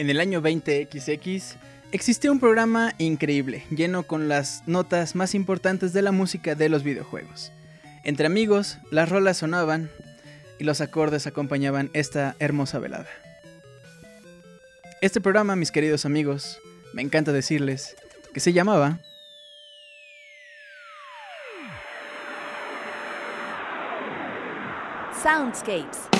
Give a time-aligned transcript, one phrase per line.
[0.00, 1.56] En el año 20XX
[1.92, 6.82] existió un programa increíble, lleno con las notas más importantes de la música de los
[6.82, 7.52] videojuegos.
[8.02, 9.90] Entre amigos, las rolas sonaban
[10.60, 13.08] y los acordes acompañaban esta hermosa velada.
[15.00, 16.60] Este programa, mis queridos amigos,
[16.92, 17.96] me encanta decirles
[18.34, 18.98] que se llamaba
[25.22, 26.19] Soundscapes.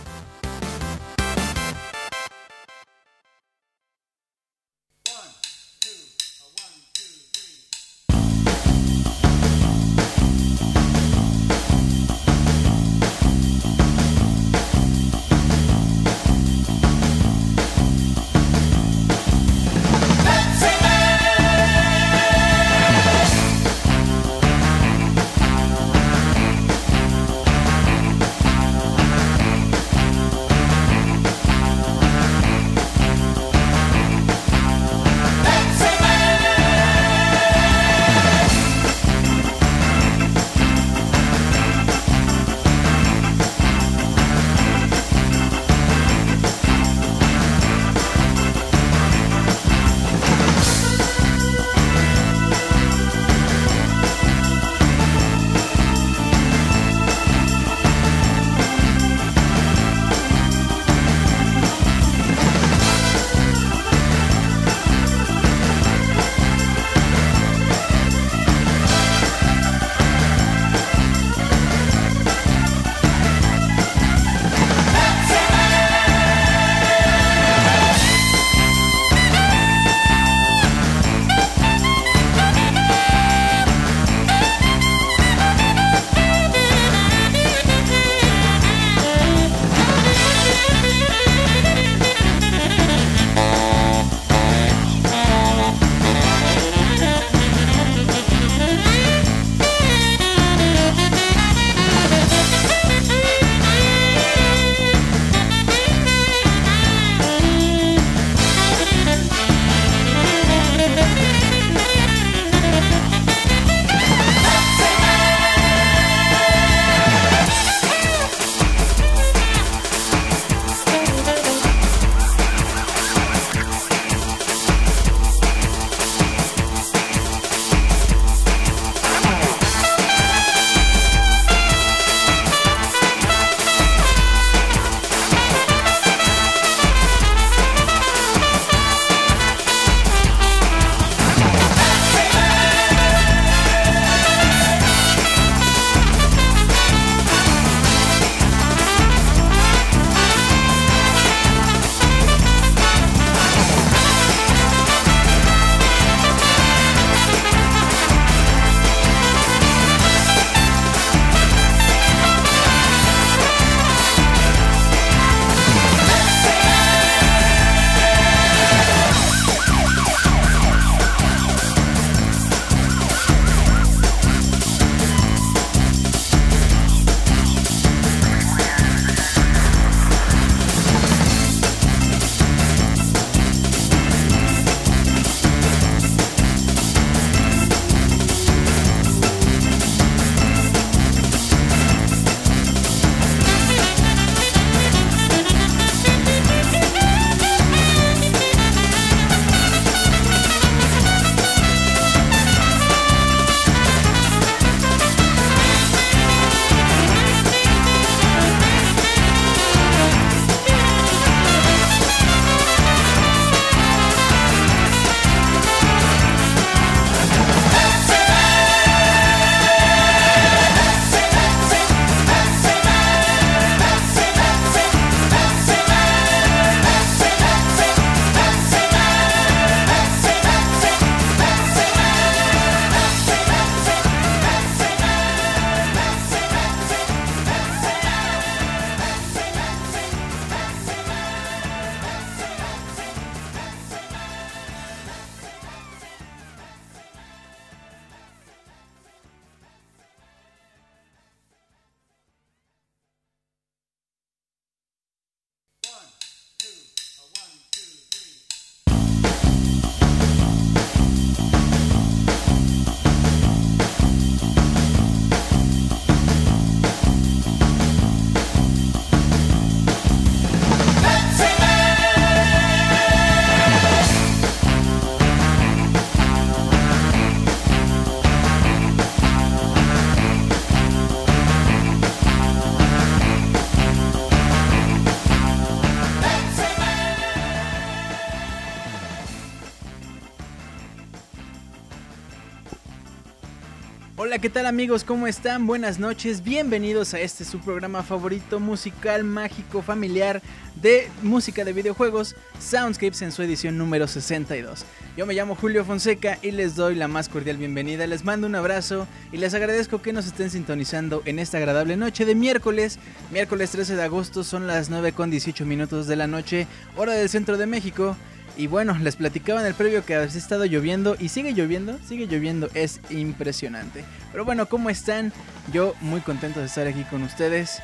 [294.41, 295.03] ¿Qué tal amigos?
[295.03, 295.67] ¿Cómo están?
[295.67, 300.41] Buenas noches, bienvenidos a este su programa favorito musical, mágico, familiar
[300.81, 304.83] de música de videojuegos, Soundscapes en su edición número 62.
[305.15, 308.55] Yo me llamo Julio Fonseca y les doy la más cordial bienvenida, les mando un
[308.55, 312.97] abrazo y les agradezco que nos estén sintonizando en esta agradable noche de miércoles,
[313.29, 316.65] miércoles 13 de agosto, son las 9 con 18 minutos de la noche,
[316.95, 318.17] hora del centro de México.
[318.57, 322.27] Y bueno, les platicaba en el previo que ha estado lloviendo y sigue lloviendo, sigue
[322.27, 324.03] lloviendo, es impresionante.
[324.31, 325.31] Pero bueno, ¿cómo están?
[325.71, 327.81] Yo muy contento de estar aquí con ustedes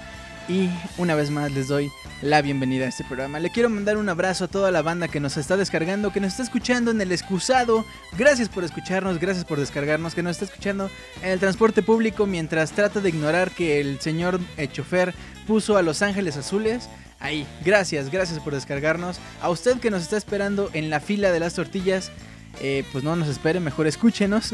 [0.47, 1.91] y una vez más les doy
[2.21, 3.39] la bienvenida a este programa.
[3.39, 6.31] Le quiero mandar un abrazo a toda la banda que nos está descargando, que nos
[6.31, 7.85] está escuchando en el excusado.
[8.17, 10.89] Gracias por escucharnos, gracias por descargarnos, que nos está escuchando
[11.21, 15.13] en el transporte público mientras trata de ignorar que el señor eh, chofer
[15.45, 16.89] puso a Los Ángeles Azules.
[17.19, 19.19] Ahí, gracias, gracias por descargarnos.
[19.41, 22.11] A usted que nos está esperando en la fila de las tortillas,
[22.61, 24.53] eh, pues no nos espere, mejor escúchenos.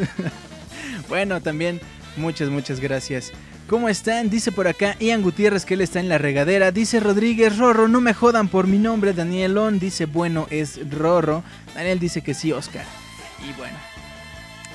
[1.10, 1.82] bueno, también
[2.16, 3.32] muchas, muchas gracias.
[3.68, 4.30] ¿Cómo están?
[4.30, 6.72] Dice por acá Ian Gutiérrez que él está en la regadera.
[6.72, 9.14] Dice Rodríguez Rorro, no me jodan por mi nombre.
[9.14, 11.44] Danielón dice, bueno, es Rorro.
[11.74, 12.86] Daniel dice que sí, Oscar.
[13.42, 13.78] Y bueno,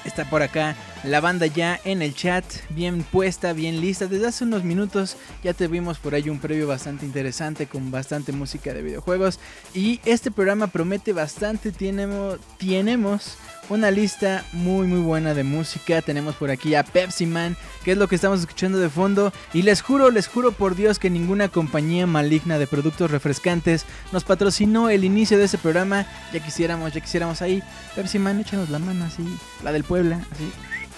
[0.09, 0.75] está por acá
[1.05, 4.07] la banda ya en el chat, bien puesta, bien lista.
[4.07, 8.33] Desde hace unos minutos ya te vimos por ahí un previo bastante interesante con bastante
[8.33, 9.39] música de videojuegos.
[9.75, 11.71] Y este programa promete bastante.
[11.71, 13.37] Tenemos, tenemos
[13.69, 16.03] una lista muy muy buena de música.
[16.03, 19.33] Tenemos por aquí a Pepsi Man, que es lo que estamos escuchando de fondo.
[19.53, 24.25] Y les juro, les juro por Dios que ninguna compañía maligna de productos refrescantes nos
[24.25, 26.07] patrocinó el inicio de ese programa.
[26.33, 27.63] Ya quisiéramos, ya quisiéramos ahí.
[27.95, 29.25] Pepsi Man, échanos la mano así.
[29.63, 30.51] La del Puebla, así.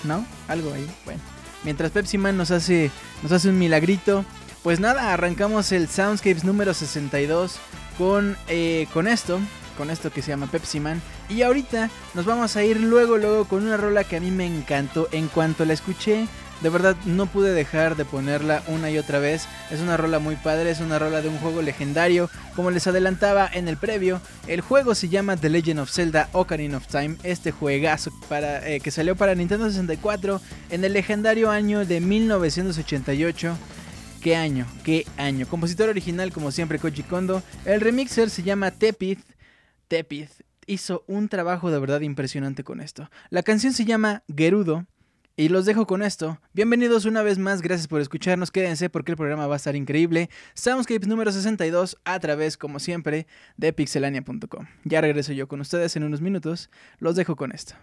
[0.04, 0.24] ¿No?
[0.48, 0.86] Algo ahí.
[1.04, 1.20] Bueno.
[1.62, 2.90] Mientras Pepsi Man nos hace,
[3.22, 4.24] nos hace un milagrito.
[4.62, 7.58] Pues nada, arrancamos el Soundscapes número 62
[7.98, 9.40] con, eh, con esto
[9.80, 11.00] con esto que se llama Pepsi Man.
[11.30, 14.44] Y ahorita nos vamos a ir luego, luego con una rola que a mí me
[14.44, 15.08] encantó.
[15.10, 16.26] En cuanto la escuché,
[16.60, 19.48] de verdad no pude dejar de ponerla una y otra vez.
[19.70, 22.28] Es una rola muy padre, es una rola de un juego legendario.
[22.54, 26.76] Como les adelantaba en el previo, el juego se llama The Legend of Zelda Ocarina
[26.76, 27.16] of Time.
[27.22, 33.56] Este juegazo para, eh, que salió para Nintendo 64 en el legendario año de 1988.
[34.20, 34.66] ¿Qué año?
[34.84, 35.46] ¿Qué año?
[35.48, 37.42] Compositor original como siempre Koji Kondo.
[37.64, 39.20] El remixer se llama Tepith
[39.90, 40.30] Tepith
[40.66, 43.10] hizo un trabajo de verdad impresionante con esto.
[43.28, 44.86] La canción se llama Gerudo
[45.36, 46.38] y los dejo con esto.
[46.52, 50.30] Bienvenidos una vez más, gracias por escucharnos, quédense porque el programa va a estar increíble.
[50.54, 54.66] Soundscapes número 62 a través, como siempre, de pixelania.com.
[54.84, 56.70] Ya regreso yo con ustedes en unos minutos,
[57.00, 57.74] los dejo con esto.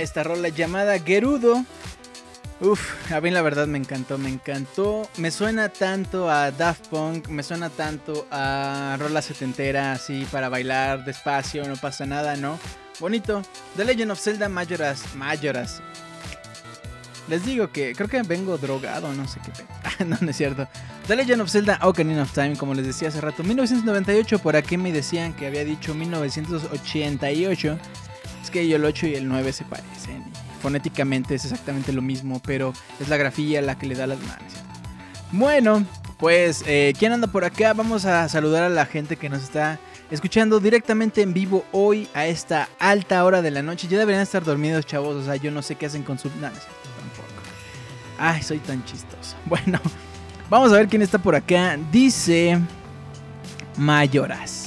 [0.00, 1.64] Esta rola llamada Gerudo.
[2.60, 5.08] Uf, a mí la verdad me encantó, me encantó.
[5.16, 11.04] Me suena tanto a Daft Punk, me suena tanto a rola setentera, así para bailar
[11.04, 12.58] despacio, no pasa nada, ¿no?
[12.98, 13.42] Bonito.
[13.76, 15.80] The Legend of Zelda Majoras, Majoras.
[17.28, 20.04] Les digo que creo que vengo drogado, no sé qué.
[20.04, 20.66] no, no es cierto.
[21.06, 23.44] The Legend of Zelda Ocarina of Time, como les decía hace rato.
[23.44, 27.78] 1998, por aquí me decían que había dicho 1988.
[28.42, 30.24] Es que el 8 y el 9 se parecen
[30.58, 34.52] fonéticamente es exactamente lo mismo, pero es la grafía la que le da las manos.
[35.30, 35.84] Bueno,
[36.18, 37.72] pues, eh, ¿quién anda por acá?
[37.72, 39.78] Vamos a saludar a la gente que nos está
[40.10, 43.88] escuchando directamente en vivo hoy a esta alta hora de la noche.
[43.88, 45.16] Ya deberían estar dormidos, chavos.
[45.16, 46.28] O sea, yo no sé qué hacen con su.
[46.28, 46.62] No, tampoco.
[48.18, 49.36] Ay, soy tan chistoso.
[49.46, 49.80] Bueno,
[50.50, 51.78] vamos a ver quién está por acá.
[51.90, 52.58] Dice.
[53.76, 54.57] Mayoras.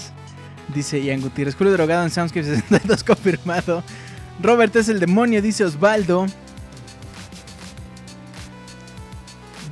[0.73, 1.55] Dice Ian Gutiérrez.
[1.55, 3.83] Julio drogado en Soundscape 62 confirmado.
[4.41, 6.25] Robert es el demonio, dice Osvaldo.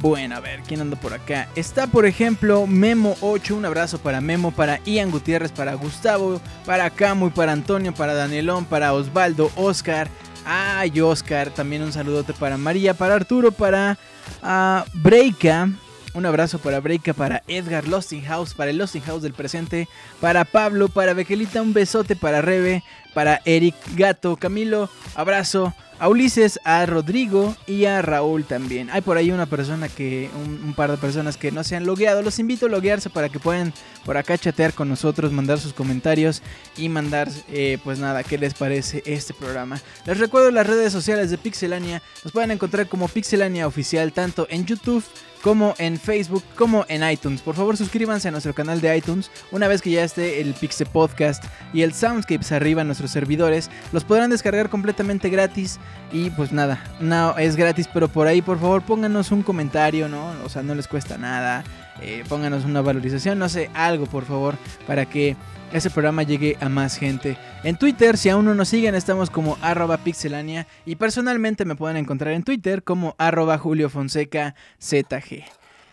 [0.02, 1.50] Bueno, a ver, ¿quién anda por acá?
[1.56, 3.52] Está, por ejemplo, Memo8.
[3.52, 8.64] Un abrazo para Memo, para Ian Gutiérrez, para Gustavo, para Camu para Antonio, para Danielón,
[8.64, 10.08] para Osvaldo, Oscar.
[10.46, 11.50] Ay, Oscar.
[11.50, 13.98] También un saludote para María, para Arturo, para
[14.42, 15.70] uh, Breika.
[16.14, 17.86] Un abrazo para Breika, para Edgar
[18.26, 19.88] House, para el House del presente,
[20.20, 26.60] para Pablo, para Bequelita, un besote para Rebe, para Eric Gato, Camilo, abrazo, a Ulises,
[26.64, 28.90] a Rodrigo y a Raúl también.
[28.90, 32.22] Hay por ahí una persona que, un, par de personas que no se han logueado.
[32.22, 33.74] Los invito a loguearse para que puedan
[34.06, 36.42] por acá chatear con nosotros, mandar sus comentarios
[36.78, 39.80] y mandar, eh, pues nada, qué les parece este programa.
[40.06, 42.02] Les recuerdo las redes sociales de Pixelania.
[42.24, 45.04] Nos pueden encontrar como Pixelania Oficial tanto en YouTube
[45.42, 47.42] como en Facebook, como en iTunes.
[47.42, 49.32] Por favor, suscríbanse a nuestro canal de iTunes.
[49.52, 51.44] Una vez que ya esté el Pixel Podcast
[51.74, 55.80] y el Soundscapes arriba en nuestros servidores, los podrán descargar completamente gratis.
[56.12, 60.34] Y pues nada, no es gratis, pero por ahí, por favor, pónganos un comentario, ¿no?
[60.44, 61.64] O sea, no les cuesta nada.
[62.02, 64.56] Eh, pónganos una valorización, no sé, algo, por favor,
[64.88, 65.36] para que
[65.72, 67.38] ese programa llegue a más gente.
[67.64, 71.98] En Twitter, si aún no nos siguen, estamos como arroba pixelania y personalmente me pueden
[71.98, 75.44] encontrar en Twitter como arroba Julio Fonseca ZG.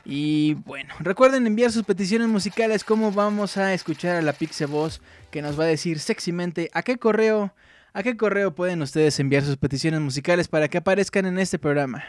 [0.04, 5.00] Y bueno, recuerden enviar sus peticiones musicales, como vamos a escuchar a la Pixe Voz
[5.30, 7.52] que nos va a decir sexymente a qué correo,
[7.92, 12.04] a qué correo pueden ustedes enviar sus peticiones musicales para que aparezcan en este programa.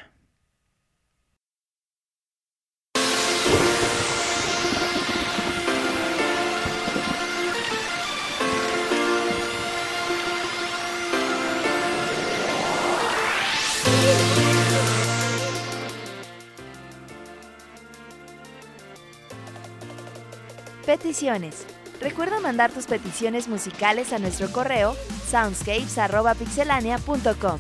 [20.88, 21.68] Peticiones.
[22.00, 24.96] Recuerda mandar tus peticiones musicales a nuestro correo
[25.30, 27.60] soundscapes.pixelania.com.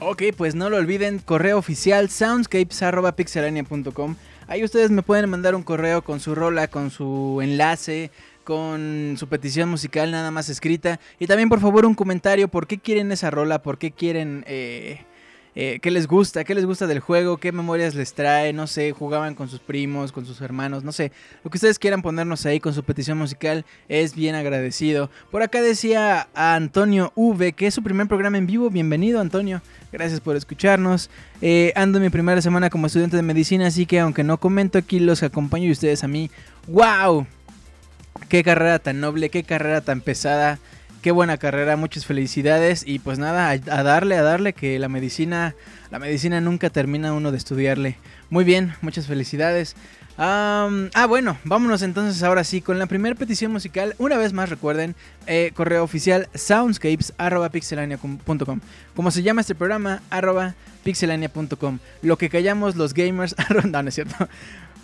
[0.00, 4.16] Ok, pues no lo olviden, correo oficial soundscapes.pixelania.com.
[4.46, 8.10] Ahí ustedes me pueden mandar un correo con su rola, con su enlace,
[8.44, 11.00] con su petición musical nada más escrita.
[11.18, 13.62] Y también por favor un comentario, ¿por qué quieren esa rola?
[13.62, 14.44] ¿Por qué quieren...
[14.46, 15.00] Eh,
[15.56, 18.90] eh, qué les gusta, qué les gusta del juego, qué memorias les trae, no sé,
[18.90, 21.12] jugaban con sus primos, con sus hermanos, no sé,
[21.44, 25.10] lo que ustedes quieran ponernos ahí con su petición musical es bien agradecido.
[25.30, 29.62] Por acá decía a Antonio V que es su primer programa en vivo, bienvenido Antonio,
[29.92, 31.08] gracias por escucharnos.
[31.40, 34.98] Eh, ando mi primera semana como estudiante de medicina, así que aunque no comento aquí,
[34.98, 36.32] los acompaño y ustedes a mí.
[36.66, 37.26] ¡Wow!
[38.34, 40.58] Qué carrera tan noble, qué carrera tan pesada,
[41.02, 45.54] qué buena carrera, muchas felicidades y pues nada, a, darle, a darle que la medicina,
[45.92, 47.96] la medicina nunca termina uno de estudiarle.
[48.30, 49.76] Muy bien, muchas felicidades.
[50.18, 53.94] ah, bueno, vámonos entonces ahora sí con la primera petición musical.
[53.98, 54.96] Una vez más recuerden,
[55.28, 58.60] eh, correo oficial soundscapes.pixelania.com.
[58.96, 60.02] Como se llama este programa,
[60.82, 61.78] pixelania.com.
[62.02, 63.36] Lo que callamos los gamers,
[63.70, 64.28] no, no es cierto.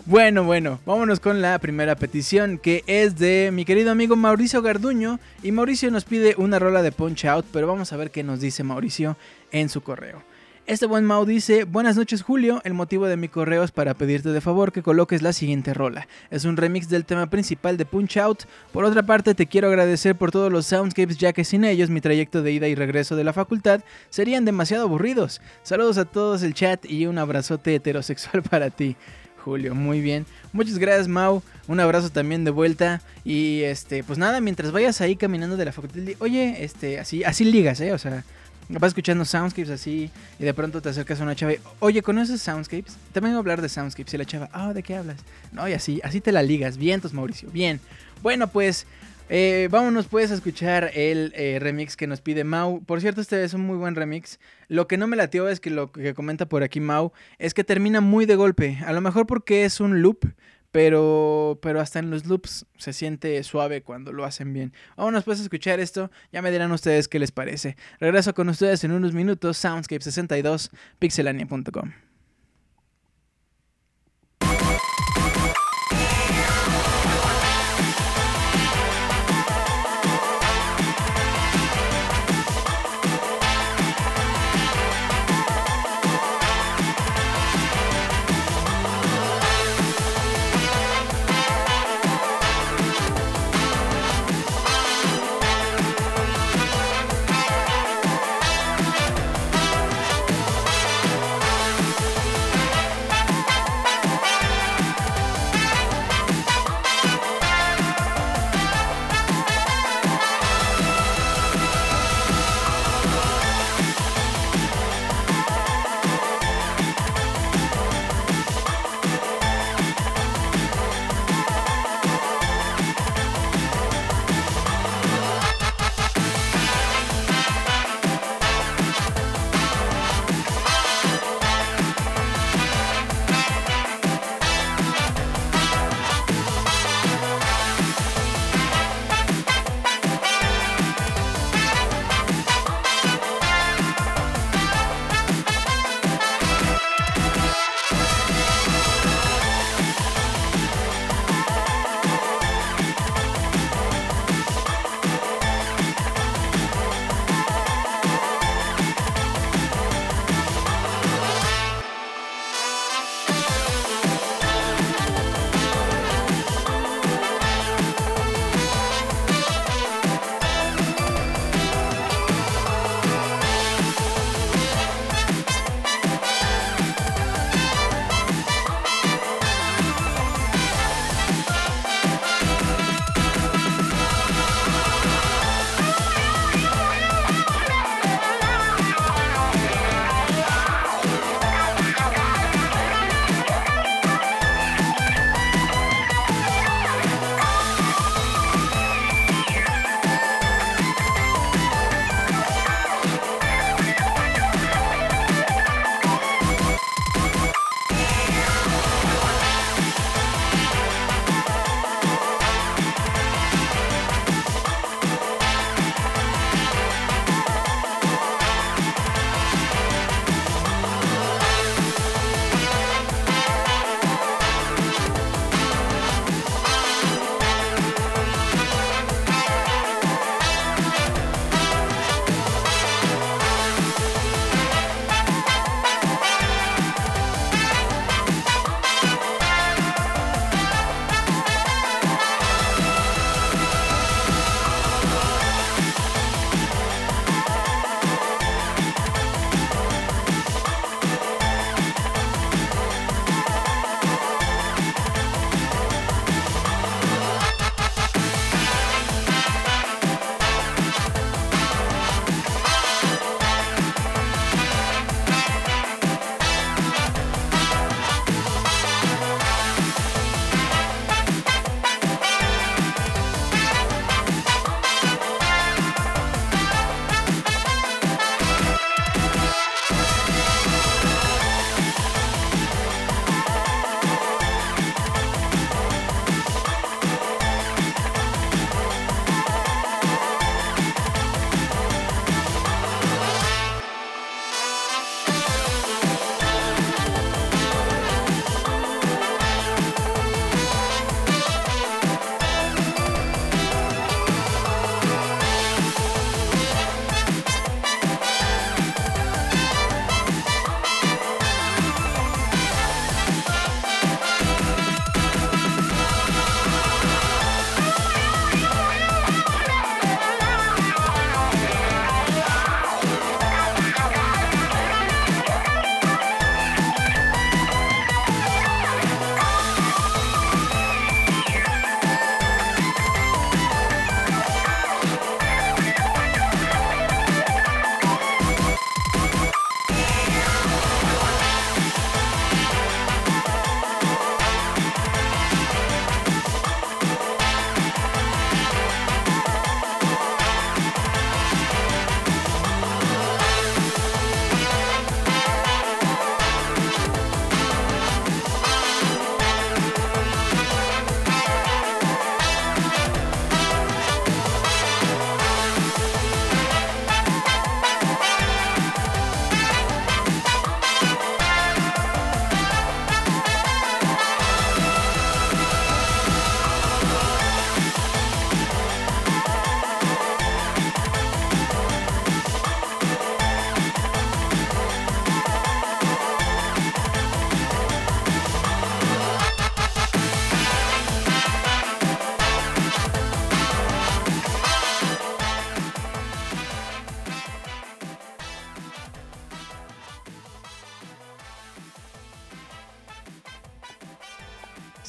[0.07, 5.19] Bueno, bueno, vámonos con la primera petición que es de mi querido amigo Mauricio Garduño
[5.43, 8.41] y Mauricio nos pide una rola de Punch Out, pero vamos a ver qué nos
[8.41, 9.15] dice Mauricio
[9.51, 10.23] en su correo.
[10.65, 14.29] Este buen Mau dice, buenas noches Julio, el motivo de mi correo es para pedirte
[14.29, 16.07] de favor que coloques la siguiente rola.
[16.31, 18.43] Es un remix del tema principal de Punch Out.
[18.71, 22.01] Por otra parte, te quiero agradecer por todos los soundscapes ya que sin ellos mi
[22.01, 25.41] trayecto de ida y regreso de la facultad serían demasiado aburridos.
[25.61, 28.95] Saludos a todos el chat y un abrazote heterosexual para ti.
[29.43, 30.25] Julio, muy bien.
[30.53, 31.41] Muchas gracias, Mau.
[31.67, 33.01] Un abrazo también de vuelta.
[33.25, 37.43] Y este, pues nada, mientras vayas ahí caminando de la facultad, oye, este, así, así
[37.45, 37.91] ligas, eh.
[37.93, 38.23] O sea,
[38.69, 42.41] vas escuchando soundscapes así y de pronto te acercas a una chava y, oye, ¿conoces
[42.41, 42.97] soundscapes?
[43.13, 45.17] También voy a hablar de soundscapes y la chava, ah, ¿de qué hablas?
[45.51, 46.77] No, y así, así te la ligas.
[46.77, 47.79] Vientos, Mauricio, bien.
[48.21, 48.85] Bueno, pues
[49.33, 52.83] eh, vámonos pues a escuchar el eh, remix que nos pide Mau.
[52.83, 54.41] Por cierto, este es un muy buen remix.
[54.67, 57.63] Lo que no me latió es que lo que comenta por aquí Mau es que
[57.63, 58.79] termina muy de golpe.
[58.85, 60.33] A lo mejor porque es un loop,
[60.71, 64.73] pero, pero hasta en los loops se siente suave cuando lo hacen bien.
[64.97, 67.77] Vámonos pues a escuchar esto, ya me dirán ustedes qué les parece.
[68.01, 72.10] Regreso con ustedes en unos minutos, Soundscape62, pixelania.com.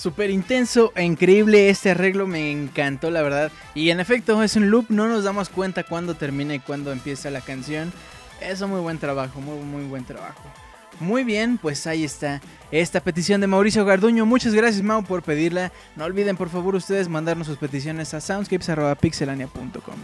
[0.03, 3.53] Súper intenso e increíble este arreglo, me encantó la verdad.
[3.73, 7.31] Y en efecto es un loop, no nos damos cuenta cuándo termina y cuándo empieza
[7.31, 7.93] la canción.
[8.41, 10.43] Eso muy buen trabajo, muy muy buen trabajo.
[10.99, 12.41] Muy bien, pues ahí está
[12.73, 14.27] esta petición de Mauricio Garduño.
[14.27, 15.71] Muchas gracias Mau por pedirla.
[15.95, 19.95] No olviden por favor ustedes mandarnos sus peticiones a soundscapes.pixelania.com.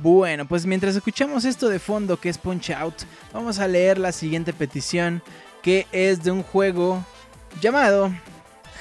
[0.00, 3.02] Bueno, pues mientras escuchamos esto de fondo que es Punch Out,
[3.34, 5.22] vamos a leer la siguiente petición
[5.60, 7.04] que es de un juego
[7.60, 8.10] llamado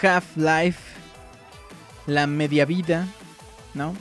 [0.05, 0.79] Half-Life,
[2.05, 3.07] la media vida,
[3.73, 3.95] ¿no?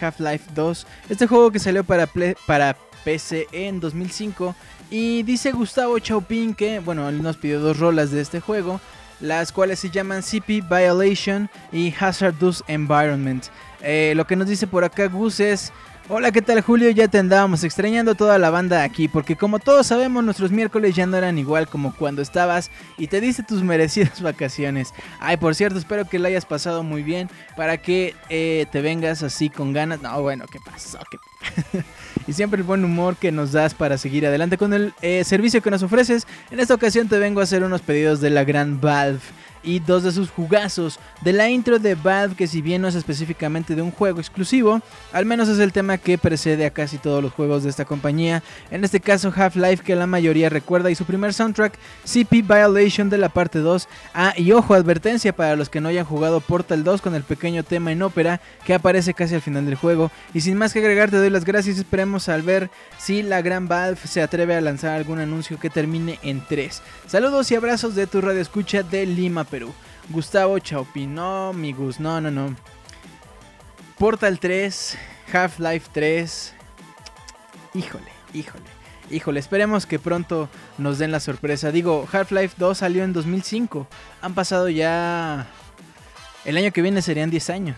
[0.00, 2.08] Half-Life 2, este juego que salió para,
[2.46, 4.54] para PC en 2005
[4.90, 8.80] y dice Gustavo Chaupin que, bueno, él nos pidió dos rolas de este juego,
[9.20, 13.44] las cuales se llaman CP Violation y Hazardous Environment.
[13.80, 15.72] Eh, lo que nos dice por acá Gus es
[16.06, 16.90] Hola, ¿qué tal Julio?
[16.90, 21.06] Ya te andábamos extrañando toda la banda aquí, porque como todos sabemos, nuestros miércoles ya
[21.06, 24.92] no eran igual como cuando estabas y te diste tus merecidas vacaciones.
[25.18, 29.22] Ay, por cierto, espero que la hayas pasado muy bien para que eh, te vengas
[29.22, 30.02] así con ganas.
[30.02, 30.98] No, bueno, ¿qué pasó?
[32.26, 35.62] y siempre el buen humor que nos das para seguir adelante con el eh, servicio
[35.62, 36.26] que nos ofreces.
[36.50, 39.22] En esta ocasión te vengo a hacer unos pedidos de la gran Valve
[39.64, 42.94] y dos de sus jugazos de la intro de Valve que si bien no es
[42.94, 44.80] específicamente de un juego exclusivo,
[45.12, 48.42] al menos es el tema que precede a casi todos los juegos de esta compañía,
[48.70, 53.18] en este caso Half-Life que la mayoría recuerda y su primer soundtrack CP Violation de
[53.18, 53.88] la parte 2.
[54.14, 57.62] Ah, y ojo, advertencia para los que no hayan jugado Portal 2 con el pequeño
[57.62, 60.10] tema en ópera que aparece casi al final del juego.
[60.32, 63.68] Y sin más que agregar te doy las gracias, esperemos al ver si la gran
[63.68, 66.82] Valve se atreve a lanzar algún anuncio que termine en 3.
[67.06, 69.72] Saludos y abrazos de tu radio escucha de Lima, Perú.
[70.08, 72.56] Gustavo Chaupin, no, mi Gus, no, no, no.
[73.96, 74.98] Portal 3,
[75.32, 76.54] Half-Life 3.
[77.74, 78.64] Híjole, híjole,
[79.12, 79.38] híjole.
[79.38, 81.70] Esperemos que pronto nos den la sorpresa.
[81.70, 83.86] Digo, Half-Life 2 salió en 2005.
[84.22, 85.46] Han pasado ya.
[86.44, 87.76] El año que viene serían 10 años.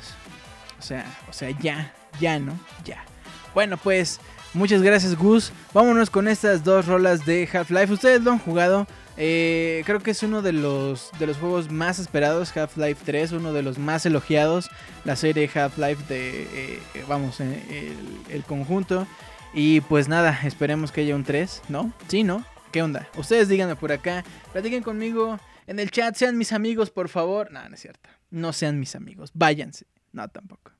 [0.78, 2.58] O sea, o sea, ya, ya, ¿no?
[2.86, 3.04] Ya.
[3.52, 4.18] Bueno, pues
[4.54, 5.52] muchas gracias, Gus.
[5.74, 7.92] Vámonos con estas dos rolas de Half-Life.
[7.92, 8.86] Ustedes lo han jugado.
[9.18, 13.52] Eh, creo que es uno de los, de los juegos más esperados, Half-Life 3, uno
[13.52, 14.70] de los más elogiados,
[15.04, 17.94] la serie Half-Life de, eh, vamos, eh,
[18.28, 19.06] el, conjunto.
[19.54, 21.92] Y pues nada, esperemos que haya un 3, ¿no?
[22.08, 22.44] Sí, ¿no?
[22.72, 23.08] ¿Qué onda?
[23.16, 27.50] Ustedes díganme por acá, platiquen conmigo en el chat, sean mis amigos, por favor.
[27.50, 28.10] No, no es cierto.
[28.30, 29.86] No sean mis amigos, váyanse.
[30.12, 30.72] No, tampoco.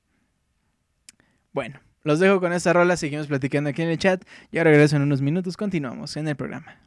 [1.53, 4.95] Bueno, los dejo con esta rola, seguimos platicando aquí en el chat y ahora regreso
[4.95, 6.86] en unos minutos, continuamos en el programa.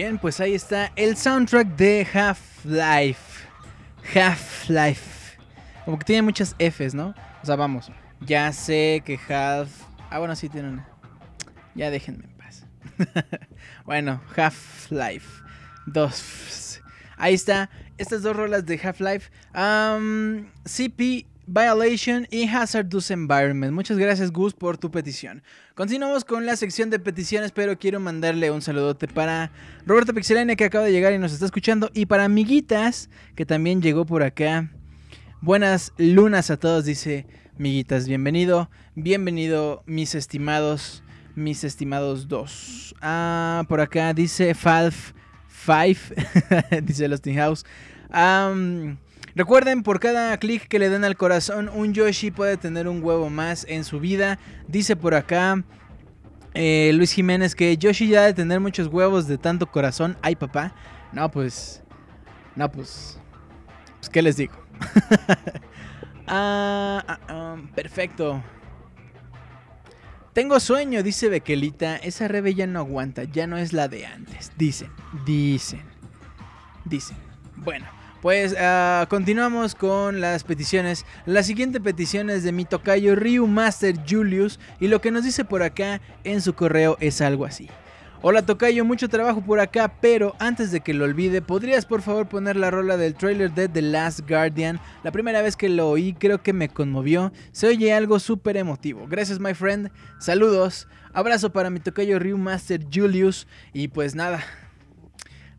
[0.00, 3.46] Bien, pues ahí está el soundtrack de Half-Life.
[4.14, 5.36] Half-Life.
[5.84, 7.14] Como que tiene muchas Fs, ¿no?
[7.42, 7.92] O sea, vamos.
[8.22, 9.68] Ya sé que Half.
[10.08, 10.88] Ah, bueno, sí tiene una.
[11.74, 12.64] Ya déjenme en paz.
[13.84, 15.42] bueno, Half-Life.
[15.84, 16.80] Dos.
[17.18, 17.68] Ahí está.
[17.98, 19.30] Estas dos rolas de Half-Life.
[20.64, 23.72] CP Violation y Hazardous Environment.
[23.72, 25.42] Muchas gracias Gus por tu petición.
[25.74, 29.50] Continuamos con la sección de peticiones, pero quiero mandarle un saludote para
[29.84, 33.82] Roberto Pixelania que acaba de llegar y nos está escuchando y para Miguitas que también
[33.82, 34.70] llegó por acá.
[35.40, 37.26] Buenas lunas a todos, dice
[37.58, 38.06] Miguitas.
[38.06, 41.02] Bienvenido, bienvenido mis estimados,
[41.34, 42.94] mis estimados dos.
[43.00, 45.14] Ah, por acá dice Falf
[45.66, 46.14] 5,
[46.84, 47.64] dice Lusting House.
[49.34, 53.30] Recuerden, por cada clic que le den al corazón, un Yoshi puede tener un huevo
[53.30, 54.38] más en su vida.
[54.66, 55.62] Dice por acá
[56.54, 60.16] eh, Luis Jiménez que Yoshi ya de tener muchos huevos de tanto corazón.
[60.22, 60.74] Ay, papá.
[61.12, 61.82] No, pues.
[62.56, 63.18] No, pues.
[63.98, 64.54] Pues, ¿qué les digo?
[66.32, 68.40] Ah, ah, ah, perfecto.
[70.32, 71.96] Tengo sueño, dice Bequelita.
[71.96, 74.52] Esa rebe ya no aguanta, ya no es la de antes.
[74.56, 74.92] Dicen,
[75.26, 75.82] dicen,
[76.84, 77.16] dicen.
[77.56, 77.99] Bueno.
[78.20, 81.06] Pues uh, continuamos con las peticiones.
[81.24, 85.46] La siguiente petición es de mi tocayo Ryu Master Julius y lo que nos dice
[85.46, 87.70] por acá en su correo es algo así.
[88.20, 92.28] Hola Tocayo, mucho trabajo por acá, pero antes de que lo olvide, ¿podrías por favor
[92.28, 94.78] poner la rola del trailer de The Last Guardian?
[95.02, 99.06] La primera vez que lo oí creo que me conmovió, se oye algo súper emotivo.
[99.08, 104.44] Gracias my friend, saludos, abrazo para mi Tocayo Ryu Master Julius y pues nada.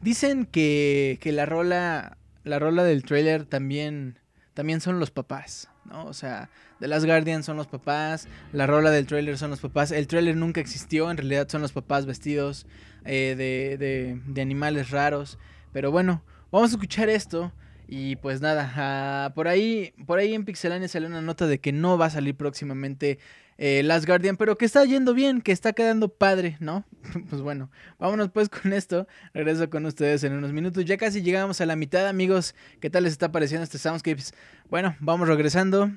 [0.04, 4.20] Dicen que, que la rola la rola del trailer también,
[4.54, 6.06] también son los papás, ¿no?
[6.06, 6.50] O sea,
[6.80, 9.92] The Last Guardian son los papás, la rola del trailer son los papás.
[9.92, 12.66] El trailer nunca existió, en realidad son los papás vestidos
[13.06, 15.38] eh, de, de, de, animales raros.
[15.74, 17.52] Pero bueno, vamos a escuchar esto.
[17.88, 21.74] Y pues nada, ah, por ahí, por ahí en Pixelania salió una nota de que
[21.74, 23.20] no va a salir próximamente
[23.64, 26.84] eh, Last Guardian, pero que está yendo bien, que está quedando padre, ¿no?
[27.30, 27.70] pues bueno,
[28.00, 29.08] vámonos pues con esto.
[29.36, 30.84] Regreso con ustedes en unos minutos.
[30.84, 32.56] Ya casi llegamos a la mitad, amigos.
[32.80, 34.34] ¿Qué tal les está pareciendo este Soundscapes?
[34.68, 35.92] Bueno, vamos regresando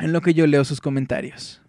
[0.00, 1.62] en lo que yo leo sus comentarios.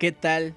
[0.00, 0.54] ¿Qué tal?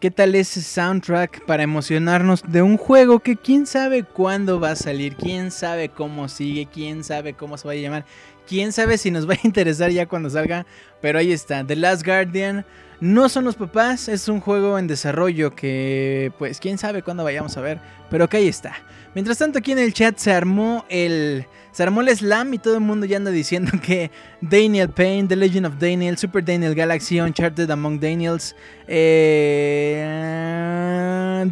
[0.00, 4.76] ¿Qué tal ese soundtrack para emocionarnos de un juego que quién sabe cuándo va a
[4.76, 5.14] salir?
[5.14, 6.64] ¿Quién sabe cómo sigue?
[6.64, 8.06] ¿Quién sabe cómo se va a llamar?
[8.48, 10.64] ¿Quién sabe si nos va a interesar ya cuando salga?
[11.02, 12.64] Pero ahí está, The Last Guardian.
[13.00, 17.56] No son los papás, es un juego en desarrollo que pues quién sabe cuándo vayamos
[17.56, 17.80] a ver,
[18.10, 18.74] pero que ahí está.
[19.14, 22.74] Mientras tanto aquí en el chat se armó el se armó el slam y todo
[22.74, 24.10] el mundo ya anda diciendo que
[24.42, 28.54] Daniel Payne, The Legend of Daniel, Super Daniel Galaxy, Uncharted Among Daniels,
[28.86, 30.04] eh,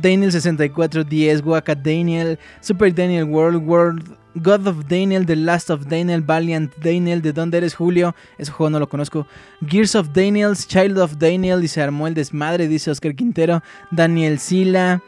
[0.03, 6.23] Daniel 6410, Waka Daniel, Super Daniel World, World, God of Daniel, The Last of Daniel,
[6.23, 8.15] Valiant Daniel, ¿de dónde eres Julio?
[8.37, 9.27] Ese juego no lo conozco.
[9.67, 14.39] Gears of Daniels, Child of Daniel, y se armó el desmadre, dice Oscar Quintero, Daniel
[14.39, 15.03] Sila.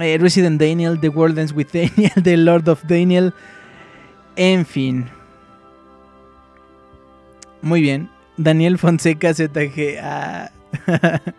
[0.00, 3.32] Eh, Resident Daniel, The World Ends with Daniel, The Lord of Daniel,
[4.34, 5.06] en fin.
[7.62, 8.10] Muy bien.
[8.36, 9.98] Daniel Fonseca ZG.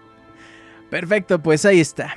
[0.90, 2.16] Perfecto, pues ahí está.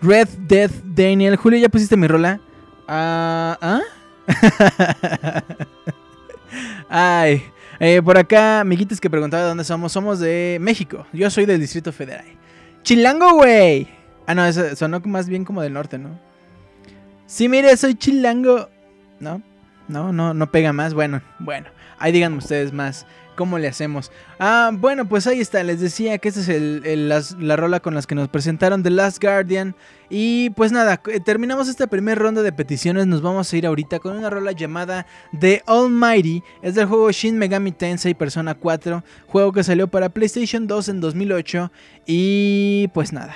[0.00, 1.36] Red Death Daniel.
[1.36, 2.40] Julio, ¿ya pusiste mi rola?
[2.86, 3.80] Ah, ¿ah?
[6.88, 7.44] Ay.
[7.80, 9.92] Eh, por acá, amiguitos que preguntaba de dónde somos.
[9.92, 11.06] Somos de México.
[11.12, 12.24] Yo soy del Distrito Federal.
[12.82, 13.88] Chilango, güey.
[14.26, 16.18] Ah, no, eso sonó más bien como del norte, ¿no?
[17.26, 18.68] Sí, mire, soy chilango.
[19.18, 19.42] ¿No?
[19.88, 20.94] No, no, no pega más.
[20.94, 21.68] Bueno, bueno.
[21.98, 23.06] Ahí digan ustedes más.
[23.36, 24.12] ¿Cómo le hacemos?
[24.38, 25.62] Ah, bueno, pues ahí está.
[25.62, 29.74] Les decía que esta es la rola con las que nos presentaron The Last Guardian.
[30.10, 33.06] Y pues nada, eh, terminamos esta primera ronda de peticiones.
[33.06, 35.06] Nos vamos a ir ahorita con una rola llamada
[35.38, 36.42] The Almighty.
[36.60, 39.02] Es del juego Shin Megami Tensei Persona 4.
[39.28, 41.72] Juego que salió para PlayStation 2 en 2008.
[42.06, 43.34] Y pues nada.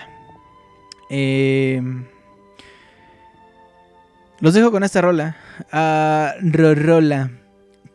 [1.09, 1.81] Eh,
[4.41, 5.37] los dejo con esta rola.
[5.73, 7.31] A Rorola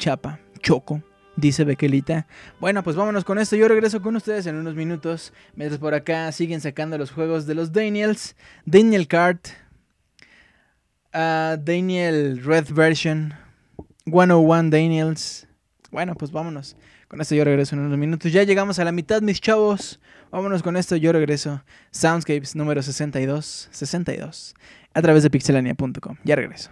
[0.01, 1.03] Chapa, Choco,
[1.41, 2.27] dice Bequelita.
[2.61, 3.57] Bueno, pues vámonos con esto.
[3.57, 5.33] Yo regreso con ustedes en unos minutos.
[5.55, 8.37] Mientras por acá siguen sacando los juegos de los Daniels.
[8.65, 9.49] Daniel Cart.
[11.11, 13.33] Daniel Red Version.
[14.05, 15.47] 101 Daniels.
[15.91, 16.77] Bueno, pues vámonos.
[17.09, 18.31] Con esto yo regreso en unos minutos.
[18.31, 19.99] Ya llegamos a la mitad, mis chavos.
[20.31, 21.61] Vámonos con esto, yo regreso.
[21.91, 23.67] Soundscapes número 62.
[23.69, 24.55] 62
[24.93, 26.15] a través de pixelania.com.
[26.23, 26.71] Ya regreso.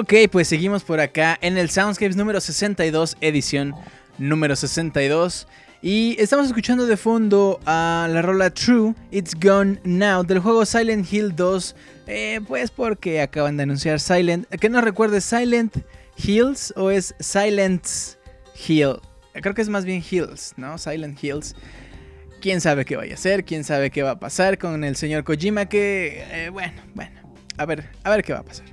[0.00, 3.74] Ok, pues seguimos por acá en el Soundscapes número 62, edición
[4.16, 5.48] número 62.
[5.82, 11.12] Y estamos escuchando de fondo a la rola True, It's Gone Now del juego Silent
[11.12, 11.74] Hill 2.
[12.06, 14.46] Eh, pues porque acaban de anunciar Silent.
[14.46, 15.78] Que no recuerde, Silent
[16.16, 17.84] Hills o es Silent
[18.68, 19.00] Hill.
[19.32, 20.78] Creo que es más bien Hills, ¿no?
[20.78, 21.56] Silent Hills.
[22.40, 25.24] Quién sabe qué vaya a ser, quién sabe qué va a pasar con el señor
[25.24, 25.66] Kojima.
[25.66, 27.20] Que, eh, bueno, bueno,
[27.56, 28.66] a ver, a ver qué va a pasar,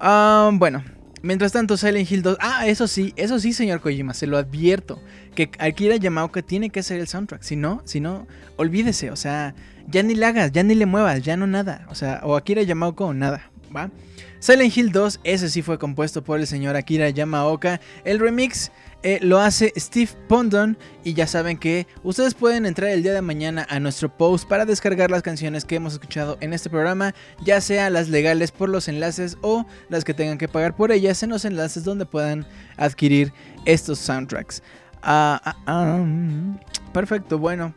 [0.00, 0.82] Ah, bueno,
[1.22, 2.38] mientras tanto, Silent Hill 2.
[2.40, 5.00] Ah, eso sí, eso sí, señor Kojima, se lo advierto.
[5.34, 7.42] Que Akira Yamaoka tiene que hacer el soundtrack.
[7.42, 8.26] Si no, si no,
[8.56, 9.10] olvídese.
[9.10, 9.54] O sea,
[9.86, 11.86] ya ni le hagas, ya ni le muevas, ya no nada.
[11.90, 13.90] O sea, o Akira Yamaoka o nada, ¿va?
[14.38, 17.78] Silent Hill 2, ese sí fue compuesto por el señor Akira Yamaoka.
[18.04, 18.72] El remix
[19.02, 23.22] eh, lo hace Steve Pondon y ya saben que ustedes pueden entrar el día de
[23.22, 27.62] mañana a nuestro post para descargar las canciones que hemos escuchado en este programa, ya
[27.62, 31.30] sea las legales por los enlaces o las que tengan que pagar por ellas en
[31.30, 32.46] los enlaces donde puedan
[32.76, 33.32] adquirir
[33.64, 34.62] estos soundtracks.
[35.02, 36.58] Ah, ah, ah, mm,
[36.92, 37.74] perfecto, bueno.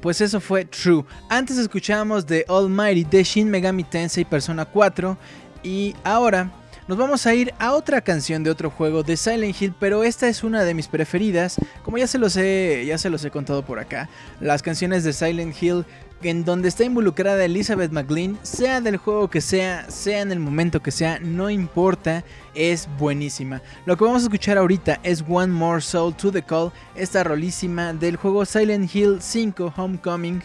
[0.00, 1.04] Pues eso fue True.
[1.28, 5.16] Antes escuchábamos de Almighty de Shin Megami Tensei Persona 4
[5.62, 6.52] y ahora
[6.86, 10.28] nos vamos a ir a otra canción de otro juego de Silent Hill, pero esta
[10.28, 11.56] es una de mis preferidas.
[11.82, 14.08] Como ya se los he, ya se los he contado por acá,
[14.40, 15.84] las canciones de Silent Hill
[16.22, 20.80] en donde está involucrada Elizabeth McLean, sea del juego que sea, sea en el momento
[20.80, 22.24] que sea, no importa,
[22.54, 23.60] es buenísima.
[23.84, 27.92] Lo que vamos a escuchar ahorita es One More Soul to the Call, esta rolísima
[27.92, 30.42] del juego Silent Hill 5 Homecoming.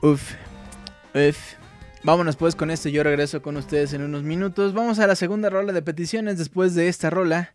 [0.00, 0.32] Uf,
[1.14, 1.61] uf.
[2.04, 4.74] Vámonos pues con esto, yo regreso con ustedes en unos minutos.
[4.74, 7.52] Vamos a la segunda rola de peticiones después de esta rola.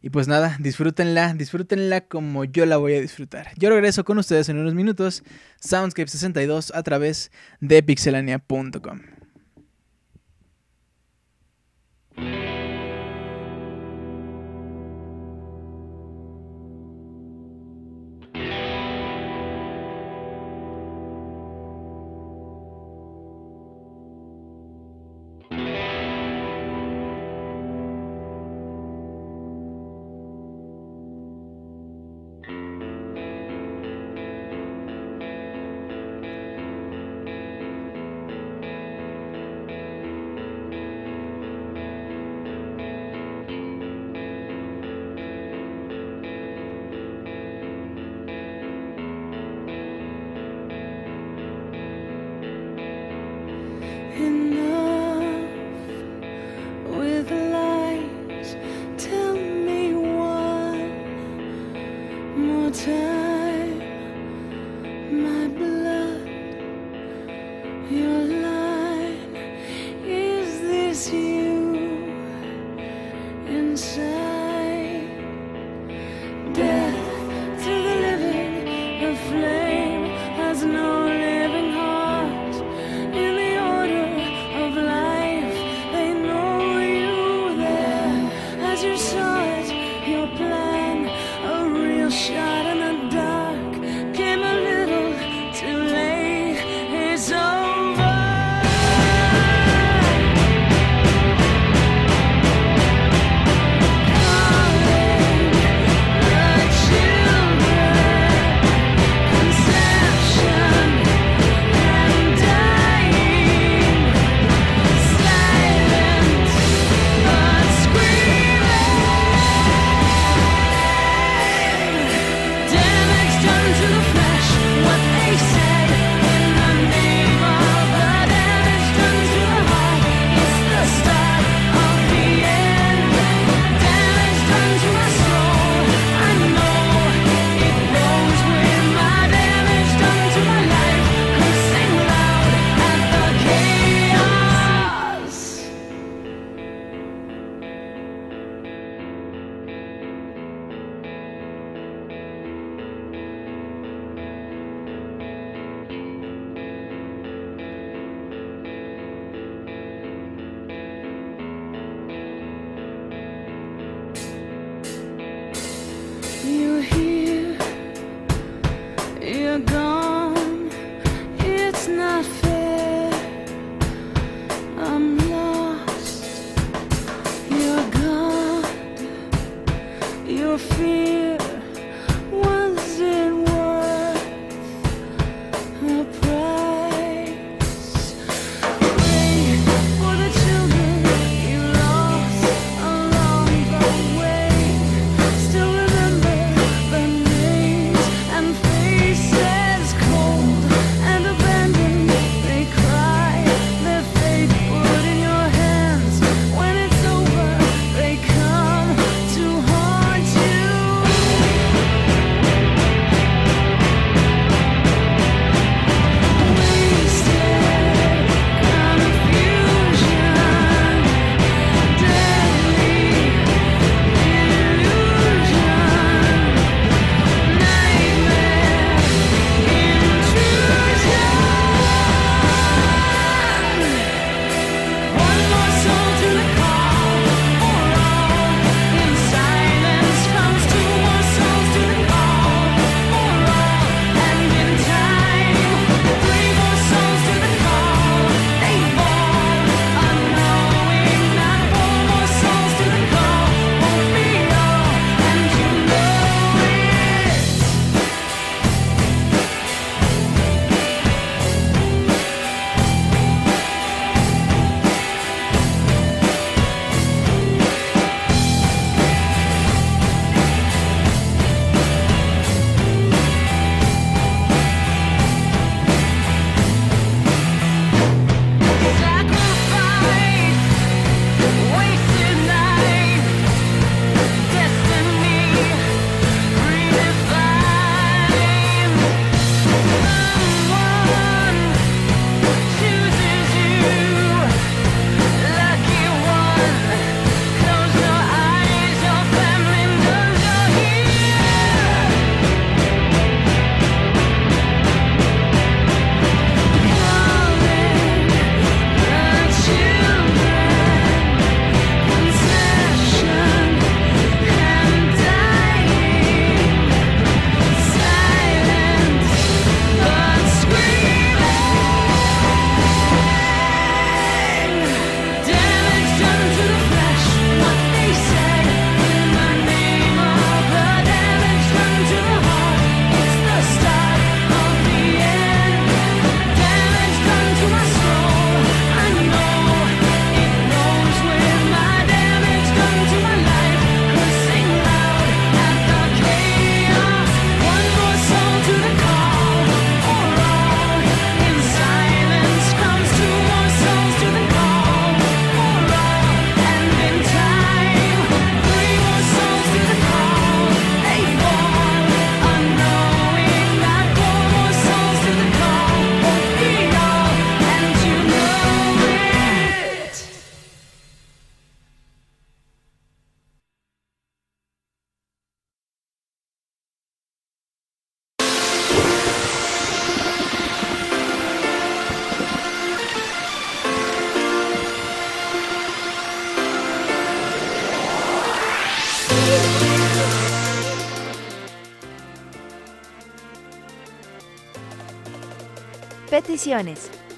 [0.00, 3.48] Y pues nada, disfrútenla, disfrútenla como yo la voy a disfrutar.
[3.58, 5.22] Yo regreso con ustedes en unos minutos.
[5.60, 7.30] Soundscape 62 a través
[7.60, 9.19] de pixelania.com.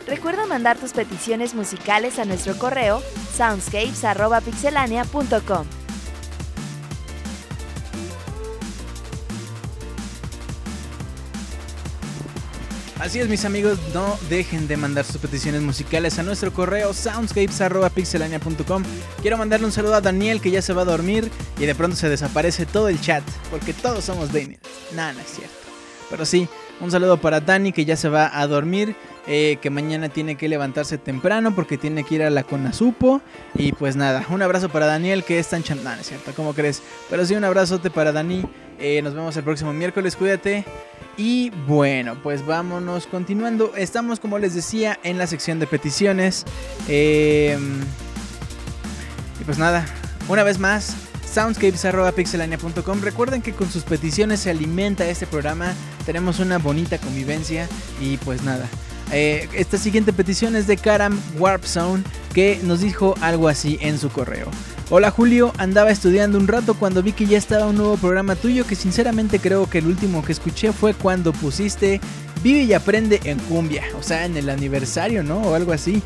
[0.07, 3.03] Recuerda mandar tus peticiones musicales a nuestro correo
[3.37, 5.67] soundscapes.pixelania.com.
[13.03, 18.85] Así es, mis amigos, no dejen de mandar sus peticiones musicales a nuestro correo soundscapes.pixelania.com.
[19.21, 21.97] Quiero mandarle un saludo a Daniel que ya se va a dormir y de pronto
[21.97, 24.61] se desaparece todo el chat, porque todos somos Daniel.
[24.95, 25.53] Nada, no es cierto.
[26.11, 26.49] Pero sí,
[26.83, 28.97] un saludo para Dani que ya se va a dormir,
[29.29, 33.23] eh, que mañana tiene que levantarse temprano porque tiene que ir a la Conasupo.
[33.55, 35.83] Y pues nada, un abrazo para Daniel que es tan chan...
[35.85, 36.83] Nada, no cierto, ¿cómo crees?
[37.09, 38.45] Pero sí, un abrazote para Dani.
[38.81, 40.65] Eh, nos vemos el próximo miércoles, cuídate.
[41.17, 43.73] Y bueno, pues vámonos continuando.
[43.77, 46.45] Estamos, como les decía, en la sección de peticiones.
[46.89, 47.57] Eh,
[49.41, 49.87] y pues nada,
[50.29, 50.97] una vez más,
[51.33, 53.01] soundscapes.pixelania.com.
[53.01, 55.75] Recuerden que con sus peticiones se alimenta este programa.
[56.05, 57.69] Tenemos una bonita convivencia.
[58.01, 58.69] Y pues nada.
[59.13, 62.03] Eh, esta siguiente petición es de Karam Warpzone
[62.33, 64.49] que nos dijo algo así en su correo.
[64.89, 68.67] Hola Julio, andaba estudiando un rato cuando vi que ya estaba un nuevo programa tuyo
[68.67, 72.01] que sinceramente creo que el último que escuché fue cuando pusiste
[72.43, 75.39] Vive y aprende en cumbia, o sea, en el aniversario, ¿no?
[75.43, 76.03] O algo así.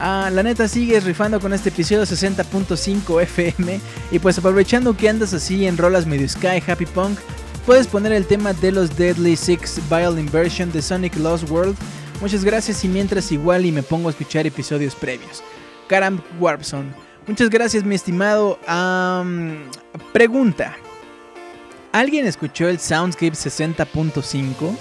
[0.00, 3.80] Ah, la neta sigues rifando con este episodio 60.5 FM
[4.10, 7.18] y pues aprovechando que andas así en rolas medio sky happy punk,
[7.64, 11.76] puedes poner el tema de los Deadly Six Violin Version de Sonic Lost World.
[12.20, 15.42] Muchas gracias y mientras igual y me pongo a escuchar episodios previos.
[15.88, 16.92] Karam Warpson.
[17.26, 18.58] Muchas gracias, mi estimado.
[20.12, 20.76] pregunta:
[21.92, 24.76] ¿Alguien escuchó el Soundscape 60.5?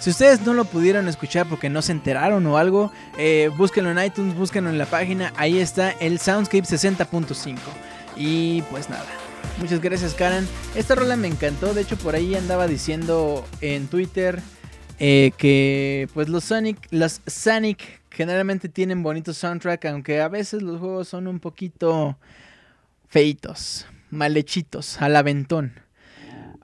[0.00, 4.04] Si ustedes no lo pudieron escuchar porque no se enteraron o algo, eh, búsquenlo en
[4.04, 5.32] iTunes, búsquenlo en la página.
[5.36, 7.56] Ahí está el Soundscape 60.5.
[8.16, 9.06] Y pues nada.
[9.58, 10.46] Muchas gracias, Karen.
[10.74, 11.74] Esta rola me encantó.
[11.74, 14.40] De hecho, por ahí andaba diciendo en Twitter
[14.98, 20.80] eh, que pues los Sonic, los Sonic generalmente tienen bonitos soundtrack, aunque a veces los
[20.80, 22.16] juegos son un poquito
[23.08, 25.85] feitos, malhechitos, al aventón.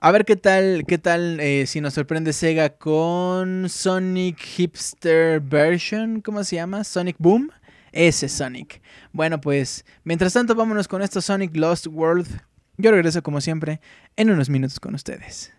[0.05, 6.19] A ver qué tal, qué tal eh, si nos sorprende Sega con Sonic Hipster Version,
[6.19, 6.83] ¿cómo se llama?
[6.83, 7.49] Sonic Boom.
[7.93, 8.81] Ese Sonic.
[9.13, 12.27] Bueno, pues mientras tanto vámonos con esto Sonic Lost World.
[12.75, 13.79] Yo regreso como siempre
[14.17, 15.53] en unos minutos con ustedes.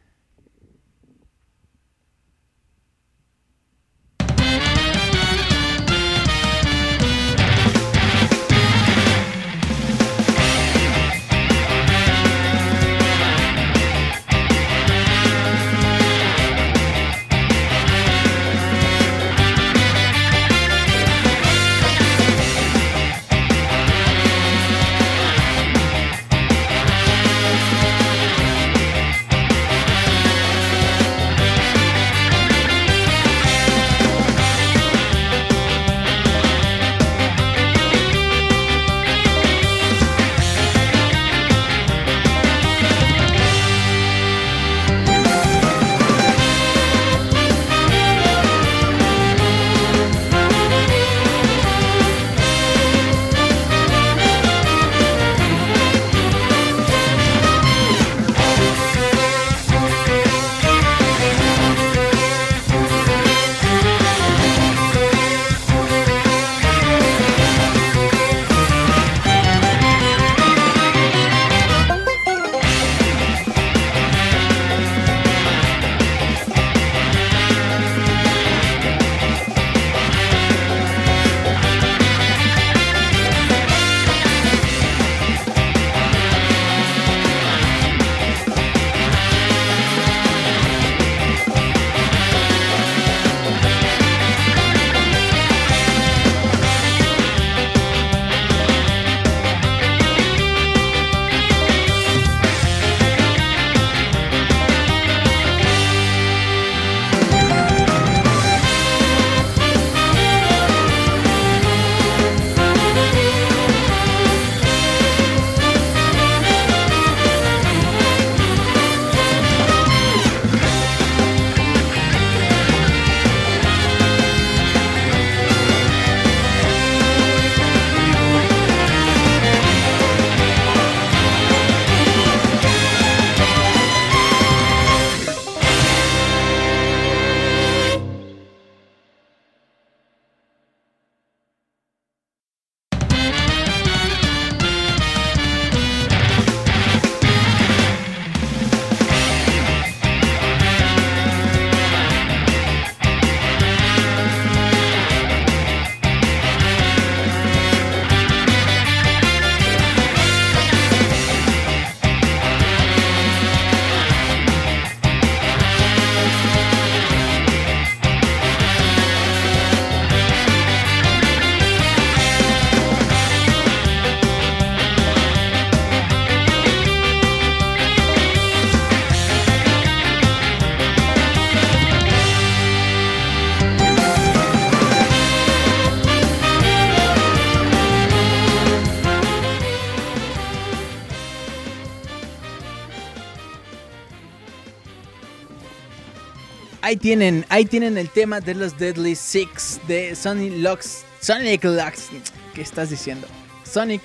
[196.94, 202.08] Ahí tienen, ahí tienen el tema de los Deadly Six de Sonic Lux, Sonic Lux,
[202.54, 203.26] ¿qué estás diciendo?
[203.64, 204.00] Sonic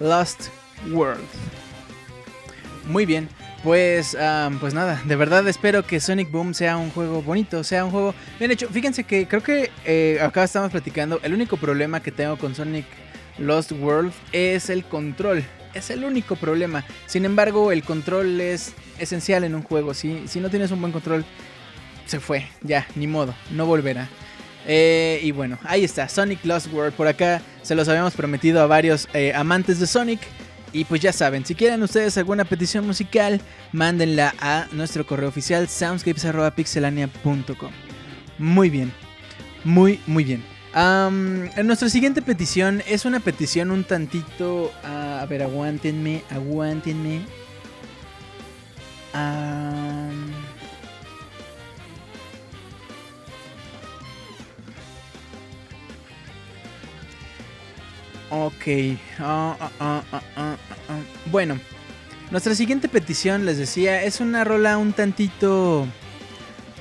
[0.00, 0.48] Lost
[0.90, 1.24] World.
[2.88, 3.30] Muy bien,
[3.64, 4.18] pues,
[4.60, 8.14] pues nada, de verdad espero que Sonic Boom sea un juego bonito, sea un juego
[8.38, 8.68] bien hecho.
[8.68, 12.84] Fíjense que creo que eh, acá estamos platicando, el único problema que tengo con Sonic
[13.38, 15.42] Lost World es el control.
[15.72, 16.84] Es el único problema.
[17.06, 19.92] Sin embargo, el control es esencial en un juego.
[19.92, 21.22] Si, si no tienes un buen control,
[22.06, 22.46] se fue.
[22.62, 23.34] Ya, ni modo.
[23.50, 24.08] No volverá.
[24.66, 26.08] Eh, y bueno, ahí está.
[26.08, 26.94] Sonic Lost World.
[26.94, 30.20] Por acá se los habíamos prometido a varios eh, amantes de Sonic.
[30.72, 33.40] Y pues ya saben, si quieren ustedes alguna petición musical,
[33.72, 37.70] mándenla a nuestro correo oficial soundscapes.pixelania.com.
[38.38, 38.92] Muy bien,
[39.64, 40.44] muy, muy bien.
[40.74, 44.70] en nuestra siguiente petición es una petición un tantito...
[44.84, 47.22] a ver, aguántenme, aguántenme.
[58.30, 58.66] Ok.
[59.18, 60.02] Ah, ah,
[60.36, 60.56] ah,
[61.30, 61.58] bueno,
[62.30, 65.86] nuestra siguiente petición, les decía, es una rola un tantito...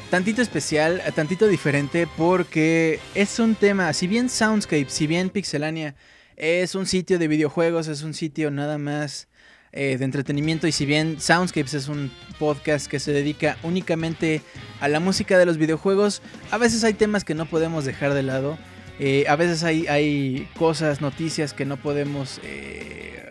[0.10, 5.96] Tantito especial, tantito diferente, porque es un tema, si bien Soundscape, si bien Pixelania
[6.38, 9.28] es un sitio de videojuegos, es un sitio nada más
[9.72, 14.42] eh, de entretenimiento y si bien Soundscapes es un podcast que se dedica únicamente
[14.80, 18.24] a la música de los videojuegos, a veces hay temas que no podemos dejar de
[18.24, 18.58] lado.
[19.00, 22.40] Eh, a veces hay, cosas, noticias que no podemos...
[22.44, 23.24] Eh,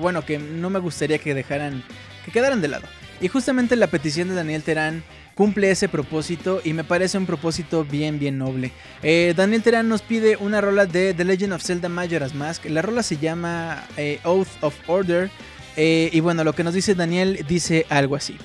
[0.00, 1.82] bueno, que no me gustaría que dejaran...
[2.24, 2.86] Que quedaran de lado.
[3.20, 5.02] Y justamente la petición de Daniel Terán
[5.34, 8.72] cumple ese propósito y me parece un propósito bien, bien noble.
[9.02, 12.64] Eh, Daniel Terán nos pide una rola de The Legend of Zelda Majora's Mask.
[12.66, 13.84] La rola se llama
[14.24, 15.30] Oath of Order.
[15.76, 18.36] y bueno, lo que nos dice Daniel dice algo así.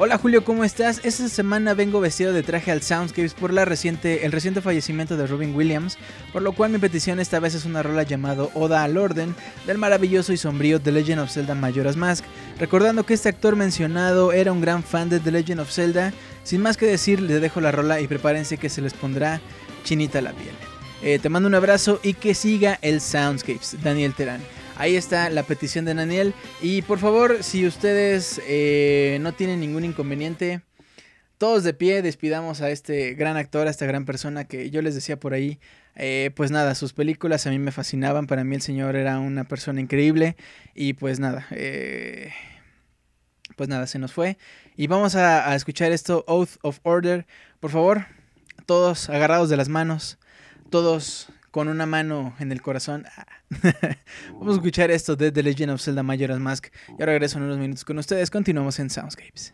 [0.00, 1.00] Hola Julio, ¿cómo estás?
[1.02, 5.26] Esta semana vengo vestido de traje al Soundscapes por la reciente, el reciente fallecimiento de
[5.26, 5.98] Robin Williams,
[6.32, 9.34] por lo cual mi petición esta vez es una rola llamado Oda al Orden
[9.66, 12.24] del maravilloso y sombrío The Legend of Zelda Majora's Mask,
[12.60, 16.12] recordando que este actor mencionado era un gran fan de The Legend of Zelda.
[16.44, 19.40] Sin más que decir, le dejo la rola y prepárense que se les pondrá
[19.82, 20.54] chinita la piel.
[21.02, 24.42] Eh, te mando un abrazo y que siga el Soundscapes, Daniel Terán.
[24.78, 26.34] Ahí está la petición de Daniel.
[26.62, 30.62] Y por favor, si ustedes eh, no tienen ningún inconveniente,
[31.36, 34.94] todos de pie despidamos a este gran actor, a esta gran persona que yo les
[34.94, 35.58] decía por ahí.
[35.96, 38.28] Eh, pues nada, sus películas a mí me fascinaban.
[38.28, 40.36] Para mí el señor era una persona increíble.
[40.76, 42.32] Y pues nada, eh,
[43.56, 44.38] pues nada, se nos fue.
[44.76, 47.26] Y vamos a escuchar esto, Oath of Order.
[47.58, 48.06] Por favor,
[48.64, 50.18] todos agarrados de las manos,
[50.70, 53.04] todos con una mano en el corazón.
[54.30, 56.68] Vamos a escuchar esto de The Legend of Zelda Majora's Mask.
[56.90, 58.30] Y ahora regreso en unos minutos con ustedes.
[58.30, 59.52] Continuamos en Soundscapes.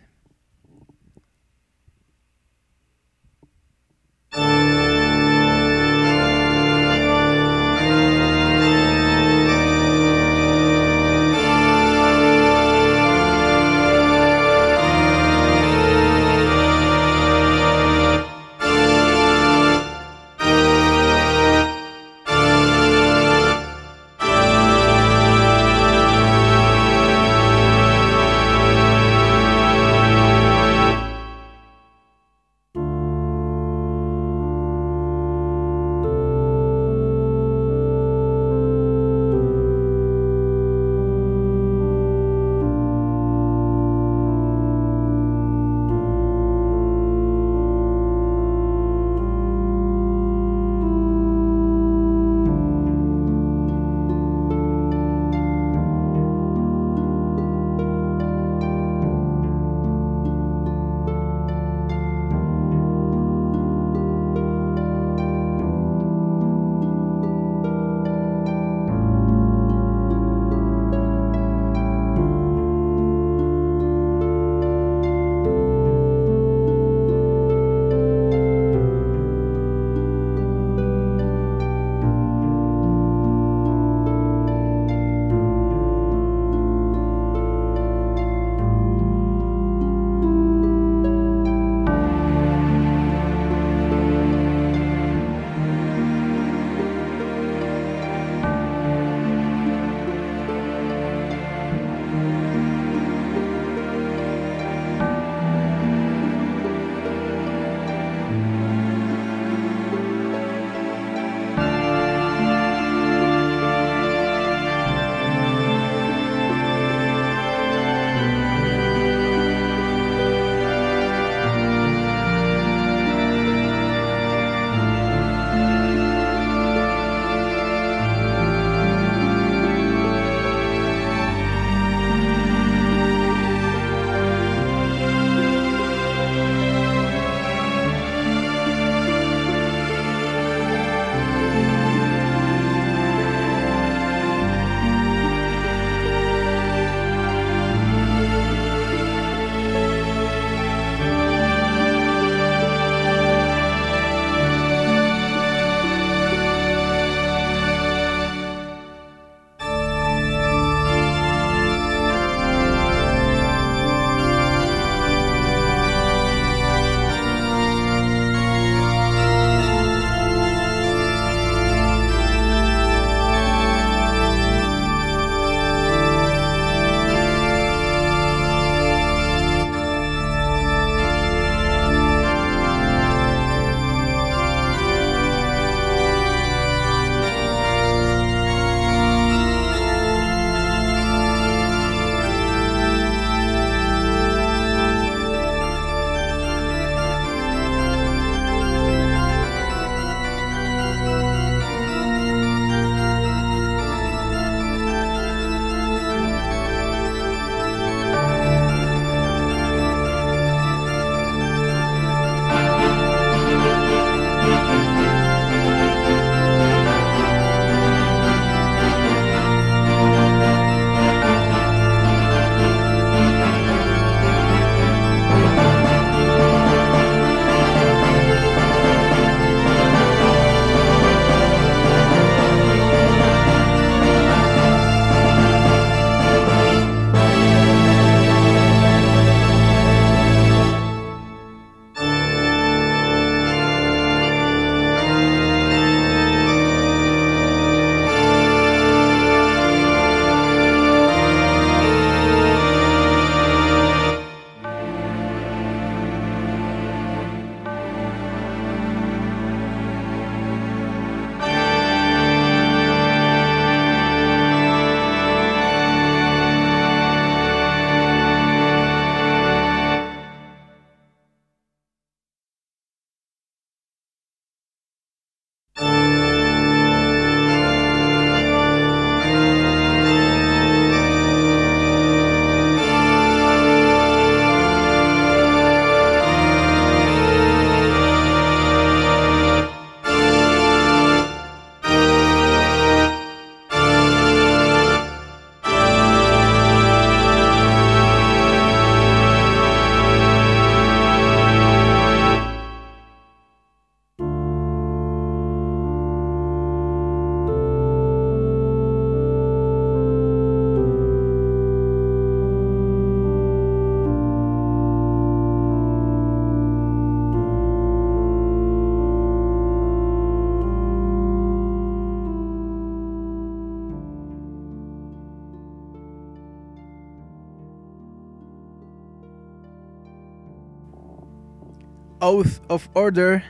[332.34, 333.44] Oath of Order.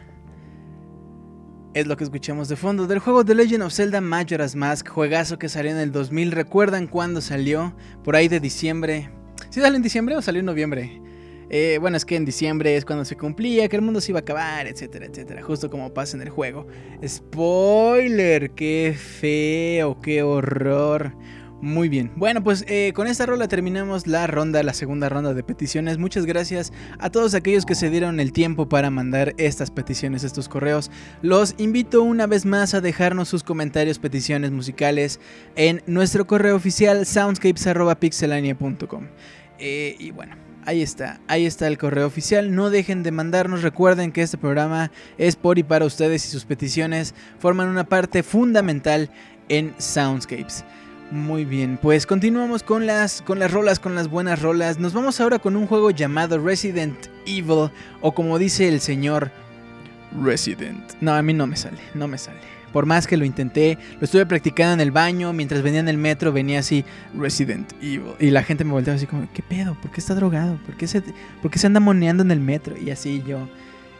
[1.72, 5.38] Es lo que escuchamos de fondo del juego The Legend of Zelda Majora's Mask, juegazo
[5.38, 6.32] que salió en el 2000.
[6.32, 7.74] ¿Recuerdan cuándo salió?
[8.04, 9.08] Por ahí de diciembre.
[9.48, 11.00] ¿Sí salió en diciembre o salió en noviembre?
[11.48, 14.18] Eh, bueno, es que en diciembre es cuando se cumplía que el mundo se iba
[14.18, 15.42] a acabar, etcétera, etcétera.
[15.42, 16.66] Justo como pasa en el juego.
[17.06, 21.16] Spoiler, qué feo, qué horror.
[21.64, 22.12] Muy bien.
[22.14, 25.96] Bueno, pues eh, con esta rola terminamos la ronda, la segunda ronda de peticiones.
[25.96, 30.50] Muchas gracias a todos aquellos que se dieron el tiempo para mandar estas peticiones, estos
[30.50, 30.90] correos.
[31.22, 35.20] Los invito una vez más a dejarnos sus comentarios, peticiones musicales
[35.56, 39.06] en nuestro correo oficial soundscapes.pixelania.com.
[39.58, 40.36] Eh, y bueno,
[40.66, 42.54] Ahí está, ahí está el correo oficial.
[42.54, 43.62] No dejen de mandarnos.
[43.62, 48.22] Recuerden que este programa es por y para ustedes y sus peticiones forman una parte
[48.22, 49.10] fundamental
[49.50, 50.64] en Soundscapes.
[51.10, 54.78] Muy bien, pues continuamos con las, con las rolas, con las buenas rolas.
[54.78, 57.70] Nos vamos ahora con un juego llamado Resident Evil,
[58.00, 59.30] o como dice el señor
[60.22, 60.92] Resident.
[61.00, 62.38] No, a mí no me sale, no me sale.
[62.72, 65.98] Por más que lo intenté, lo estuve practicando en el baño, mientras venía en el
[65.98, 66.84] metro, venía así
[67.16, 68.14] Resident Evil.
[68.18, 69.76] Y la gente me volteaba así como, ¿qué pedo?
[69.80, 70.58] ¿Por qué está drogado?
[70.66, 71.02] ¿Por qué se,
[71.40, 72.76] por qué se anda moneando en el metro?
[72.76, 73.48] Y así yo,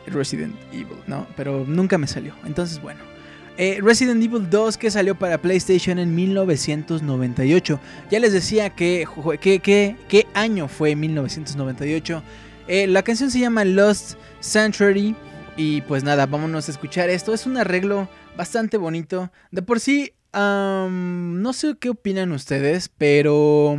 [0.06, 1.28] Resident Evil, ¿no?
[1.36, 2.34] Pero nunca me salió.
[2.44, 3.13] Entonces, bueno.
[3.56, 7.80] Eh, Resident Evil 2 que salió para PlayStation en 1998.
[8.10, 9.06] Ya les decía que,
[9.40, 12.22] qué año fue 1998.
[12.66, 15.14] Eh, la canción se llama Lost Sanctuary.
[15.56, 17.32] Y pues nada, vámonos a escuchar esto.
[17.32, 19.30] Es un arreglo bastante bonito.
[19.52, 23.78] De por sí, no sé qué opinan ustedes, pero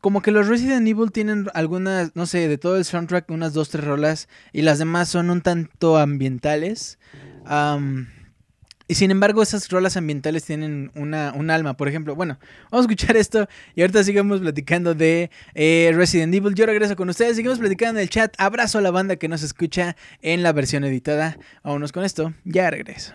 [0.00, 3.70] como que los Resident Evil tienen algunas, no sé, de todo el soundtrack, unas dos,
[3.70, 6.98] tres rolas, y las demás son un tanto ambientales.
[8.90, 11.76] Y sin embargo, esas rolas ambientales tienen una, un alma.
[11.76, 12.40] Por ejemplo, bueno,
[12.72, 16.56] vamos a escuchar esto y ahorita sigamos platicando de eh, Resident Evil.
[16.56, 18.34] Yo regreso con ustedes, seguimos platicando en el chat.
[18.36, 21.38] Abrazo a la banda que nos escucha en la versión editada.
[21.62, 23.14] Vámonos con esto, ya regreso.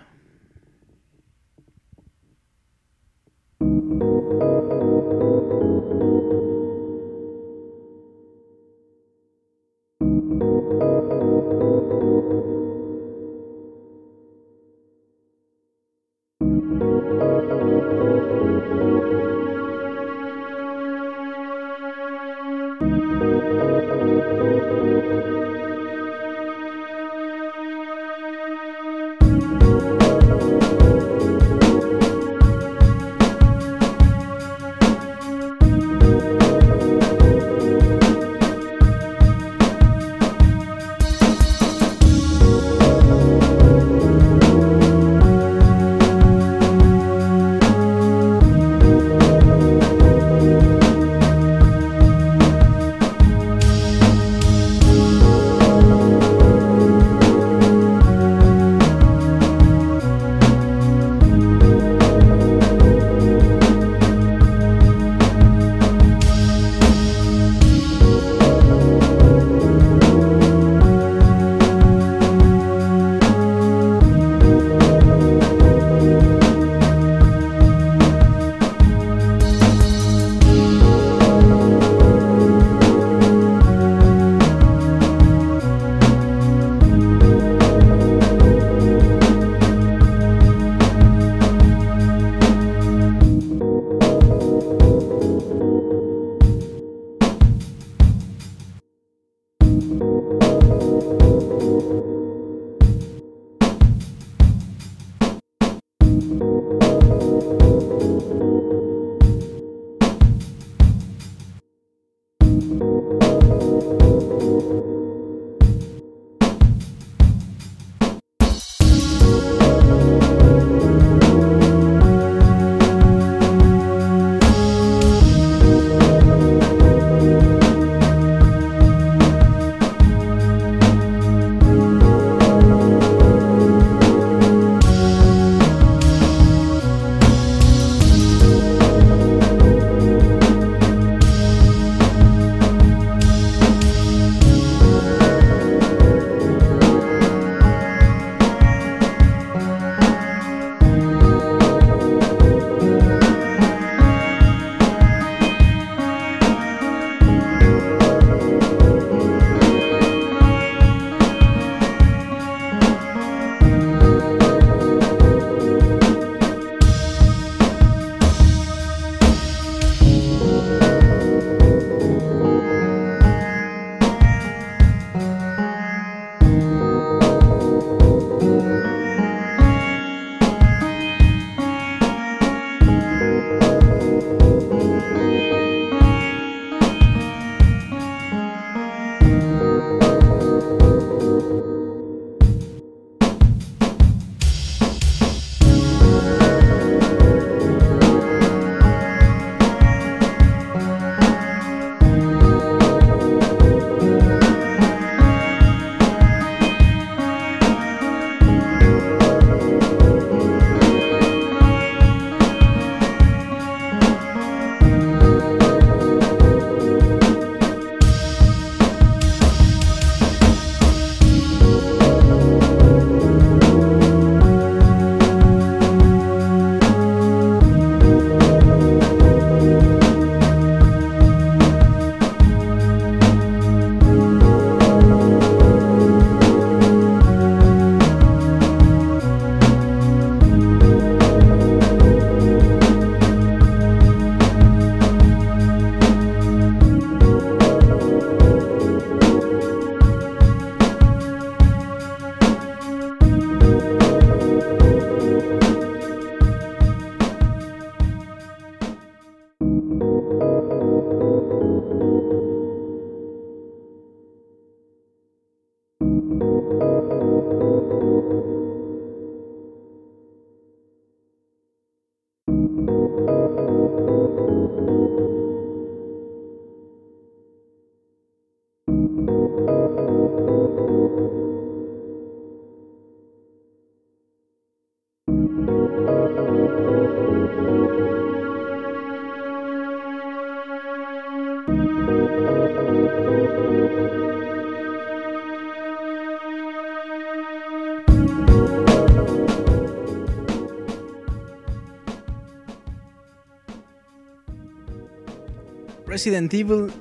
[306.25, 306.91] Resident Evil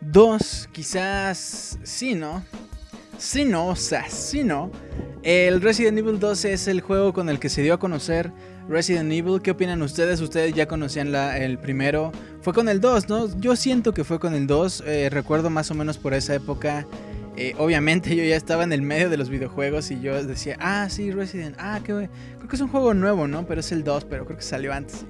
[0.00, 2.44] 2, quizás sí, ¿no?
[3.18, 4.70] Sí, no, o sea, sí, no.
[5.24, 8.30] El Resident Evil 2 es el juego con el que se dio a conocer
[8.68, 9.42] Resident Evil.
[9.42, 10.20] ¿Qué opinan ustedes?
[10.20, 12.12] Ustedes ya conocían la, el primero.
[12.42, 13.40] Fue con el 2, ¿no?
[13.40, 14.84] Yo siento que fue con el 2.
[14.86, 16.86] Eh, recuerdo más o menos por esa época.
[17.36, 20.86] Eh, obviamente yo ya estaba en el medio de los videojuegos y yo decía, ah,
[20.88, 21.56] sí, Resident.
[21.58, 23.44] Ah, qué Creo que es un juego nuevo, ¿no?
[23.48, 25.04] Pero es el 2, pero creo que salió antes.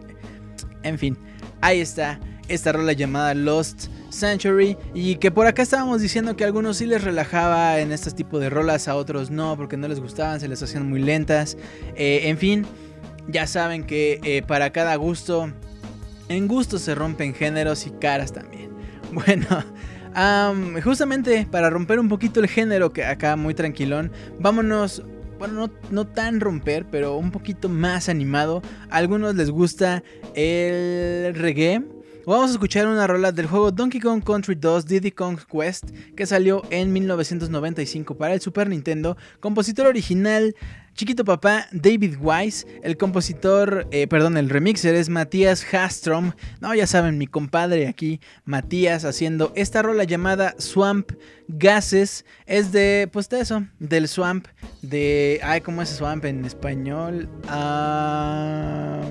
[0.82, 1.18] En fin,
[1.60, 2.18] ahí está
[2.50, 6.86] esta rola llamada Lost Sanctuary y que por acá estábamos diciendo que a algunos sí
[6.86, 10.48] les relajaba en este tipo de rolas, a otros no, porque no les gustaban, se
[10.48, 11.56] les hacían muy lentas.
[11.94, 12.66] Eh, en fin,
[13.28, 15.52] ya saben que eh, para cada gusto,
[16.28, 18.70] en gusto se rompen géneros y caras también.
[19.12, 19.44] Bueno,
[20.84, 25.02] justamente para romper un poquito el género, que acá muy tranquilón, vámonos
[25.40, 28.62] bueno, no, no, tan romper, pero un poquito más animado.
[28.90, 30.04] A algunos les gusta
[30.34, 31.82] el reggae.
[32.26, 36.26] Vamos a escuchar una rola del juego Donkey Kong Country 2 Diddy Kong Quest que
[36.26, 39.16] salió en 1995 para el Super Nintendo.
[39.40, 40.54] Compositor original
[40.94, 46.32] Chiquito Papá David Wise, el compositor, eh, perdón, el remixer es Matías Hastrom.
[46.60, 51.12] No, ya saben, mi compadre aquí, Matías, haciendo esta rola llamada Swamp
[51.48, 52.26] Gases.
[52.44, 54.46] Es de, pues de eso, del Swamp,
[54.82, 55.40] de...
[55.42, 57.30] Ay, ¿cómo es Swamp en español?
[57.48, 59.08] Ah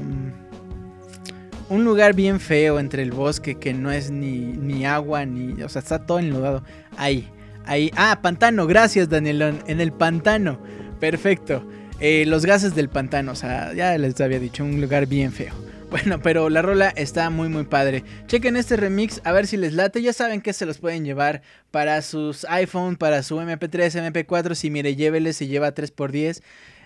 [1.69, 5.61] un lugar bien feo entre el bosque que no es ni, ni agua, ni.
[5.61, 6.63] O sea, está todo enlodado.
[6.97, 7.29] Ahí,
[7.65, 7.91] ahí.
[7.95, 9.59] Ah, pantano, gracias, Danielón.
[9.67, 10.59] En el pantano.
[10.99, 11.65] Perfecto.
[11.99, 15.53] Eh, los gases del pantano, o sea, ya les había dicho, un lugar bien feo.
[15.89, 18.03] Bueno, pero la rola está muy muy padre.
[18.27, 20.03] Chequen este remix a ver si les late.
[20.03, 21.41] Ya saben que se los pueden llevar
[21.71, 24.53] para sus iPhone, para su MP3, MP4.
[24.53, 26.43] Si mire, llévele, se lleva 3x10.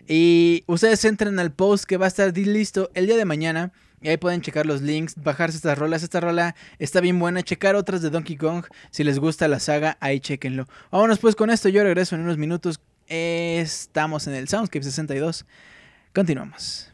[0.07, 3.73] Y ustedes entren al post que va a estar listo el día de mañana.
[4.03, 6.03] Y ahí pueden checar los links, bajarse estas rolas.
[6.03, 7.41] Esta rola está bien buena.
[7.41, 8.65] Checar otras de Donkey Kong.
[8.91, 10.67] Si les gusta la saga, ahí chequenlo.
[10.91, 11.69] Vámonos pues con esto.
[11.69, 12.81] Yo regreso en unos minutos.
[13.07, 15.45] Estamos en el Soundscape 62.
[16.13, 16.92] Continuamos.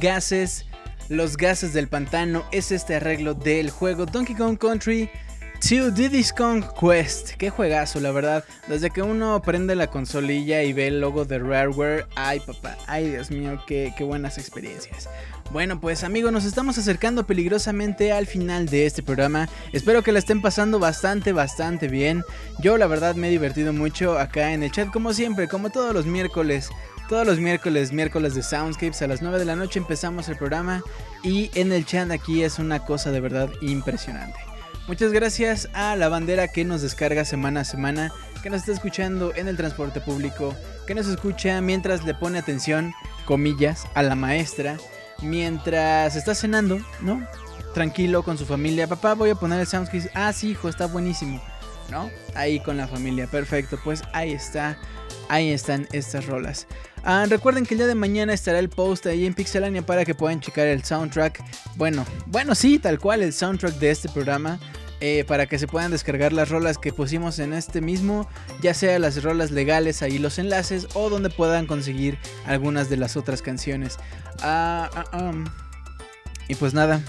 [0.00, 0.64] Gases,
[1.08, 5.10] los gases del pantano, es este arreglo del juego Donkey Kong Country
[5.60, 7.32] To Diddy's Kong Quest.
[7.32, 8.44] Qué juegazo, la verdad.
[8.68, 13.10] Desde que uno prende la consolilla y ve el logo de Rareware, ay papá, ay
[13.10, 15.08] Dios mío, qué, qué buenas experiencias.
[15.50, 19.48] Bueno, pues amigos, nos estamos acercando peligrosamente al final de este programa.
[19.72, 22.22] Espero que la estén pasando bastante, bastante bien.
[22.60, 25.92] Yo la verdad me he divertido mucho acá en el chat, como siempre, como todos
[25.92, 26.70] los miércoles.
[27.08, 30.82] Todos los miércoles, miércoles de Soundscapes a las 9 de la noche empezamos el programa
[31.22, 34.38] y en el chat aquí es una cosa de verdad impresionante.
[34.86, 38.12] Muchas gracias a la bandera que nos descarga semana a semana,
[38.42, 40.54] que nos está escuchando en el transporte público,
[40.86, 42.92] que nos escucha mientras le pone atención,
[43.24, 44.76] comillas, a la maestra,
[45.22, 47.26] mientras está cenando, ¿no?
[47.72, 48.86] Tranquilo con su familia.
[48.86, 50.10] Papá, voy a poner el soundscape.
[50.12, 51.42] Ah, sí, hijo, está buenísimo.
[51.90, 52.10] ¿No?
[52.34, 53.26] Ahí con la familia.
[53.26, 53.78] Perfecto.
[53.82, 54.76] Pues ahí está.
[55.30, 56.66] Ahí están estas rolas.
[57.04, 60.14] Ah, recuerden que el día de mañana estará el post ahí en Pixelania para que
[60.14, 61.42] puedan checar el soundtrack.
[61.76, 64.58] Bueno, bueno, sí, tal cual el soundtrack de este programa.
[65.00, 68.28] Eh, para que se puedan descargar las rolas que pusimos en este mismo,
[68.60, 73.16] ya sea las rolas legales, ahí los enlaces, o donde puedan conseguir algunas de las
[73.16, 73.96] otras canciones.
[74.42, 75.32] Ah, ah,
[76.48, 77.00] y pues nada.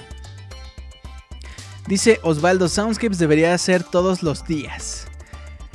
[1.88, 5.09] Dice Osvaldo, Soundscapes debería ser todos los días.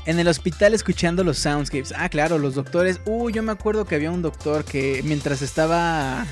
[0.06, 1.94] En el hospital escuchando los soundscapes.
[1.96, 3.00] Ah, claro, los doctores.
[3.06, 6.26] Uh, yo me acuerdo que había un doctor que mientras estaba...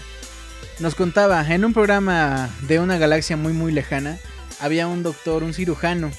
[0.79, 4.19] Nos contaba en un programa de una galaxia muy muy lejana
[4.63, 6.13] había un doctor, un cirujano,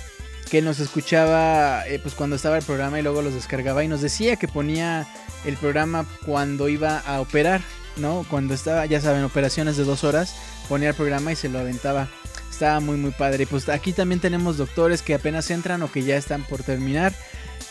[0.52, 4.02] que nos escuchaba eh, pues cuando estaba el programa y luego los descargaba y nos
[4.02, 5.08] decía que ponía
[5.46, 7.62] el programa cuando iba a operar,
[7.96, 8.26] ¿no?
[8.30, 10.36] Cuando estaba, ya saben, operaciones de dos horas,
[10.68, 12.10] ponía el programa y se lo aventaba.
[12.52, 13.44] Estaba muy muy padre.
[13.44, 17.14] Y pues aquí también tenemos doctores que apenas entran o que ya están por terminar.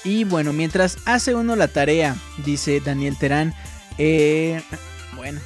[0.04, 3.54] Y bueno, mientras hace uno la tarea, dice Daniel Terán,
[3.98, 4.62] eh,
[5.16, 5.40] bueno,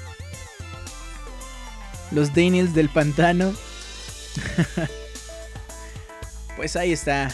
[2.11, 3.53] los Daniels del pantano.
[6.57, 7.31] Pues ahí está,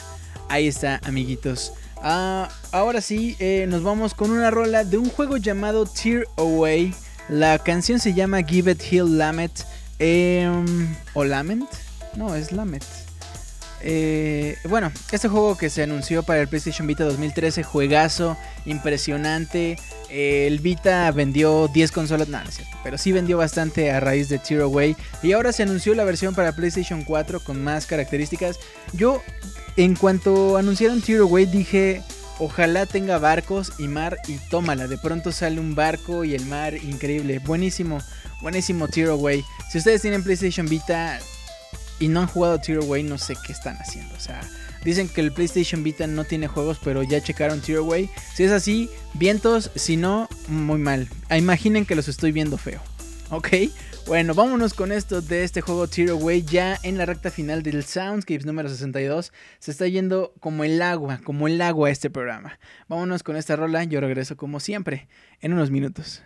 [0.49, 1.73] ahí está, amiguitos.
[2.03, 6.93] Ah, ahora sí, eh, nos vamos con una rola de un juego llamado Tear Away.
[7.29, 9.61] La canción se llama Give It Hill Lament.
[10.01, 11.71] Em, ¿O Lament?
[12.17, 12.83] No, es Lament.
[13.85, 19.77] Eh, bueno, este juego que se anunció para el PlayStation Vita 2013, juegazo, impresionante.
[20.09, 24.29] el Vita vendió 10 consolas, no, no es cierto, pero sí vendió bastante a raíz
[24.29, 24.97] de Tear Away.
[25.23, 28.59] Y ahora se anunció la versión para PlayStation 4 con más características.
[28.93, 29.21] Yo,
[29.77, 32.03] en cuanto anunciaron Tear Away, dije,
[32.39, 34.87] ojalá tenga barcos y mar y tómala.
[34.87, 37.99] De pronto sale un barco y el mar, increíble, buenísimo,
[38.41, 39.45] buenísimo Tear Away.
[39.71, 41.19] Si ustedes tienen PlayStation Vita,
[42.03, 44.13] y no han jugado Tear Away, no sé qué están haciendo.
[44.17, 44.41] O sea,
[44.85, 48.11] dicen que el PlayStation Vita no tiene juegos, pero ya checaron Tear Away.
[48.35, 51.09] Si es así, vientos, si no, muy mal.
[51.29, 52.81] Ah, imaginen que los estoy viendo feo.
[53.31, 53.51] ¿Ok?
[54.09, 56.43] Bueno, vámonos con esto de este juego Tear Away.
[56.43, 59.33] Ya en la recta final del Soundscapes número 62.
[59.61, 62.59] Se está yendo como el agua, como el agua este programa.
[62.89, 63.85] Vámonos con esta rola.
[63.85, 65.07] Yo regreso como siempre
[65.41, 66.25] en unos minutos.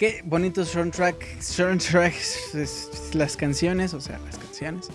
[0.00, 4.88] Qué bonitos soundtrack, soundtracks, las canciones, o sea, las canciones.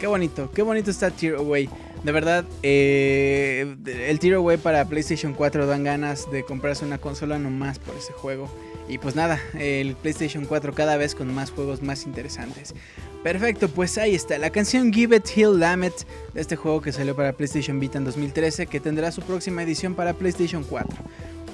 [0.00, 1.68] Qué bonito, qué bonito está Tear Away.
[2.02, 7.38] De verdad, eh, el Tear Away para PlayStation 4 dan ganas de comprarse una consola
[7.38, 8.50] nomás por ese juego.
[8.88, 12.74] Y pues nada, el PlayStation 4 cada vez con más juegos más interesantes.
[13.22, 15.94] Perfecto, pues ahí está, la canción Give It Hill Lammet
[16.34, 19.94] de este juego que salió para PlayStation Vita en 2013, que tendrá su próxima edición
[19.94, 20.96] para PlayStation 4.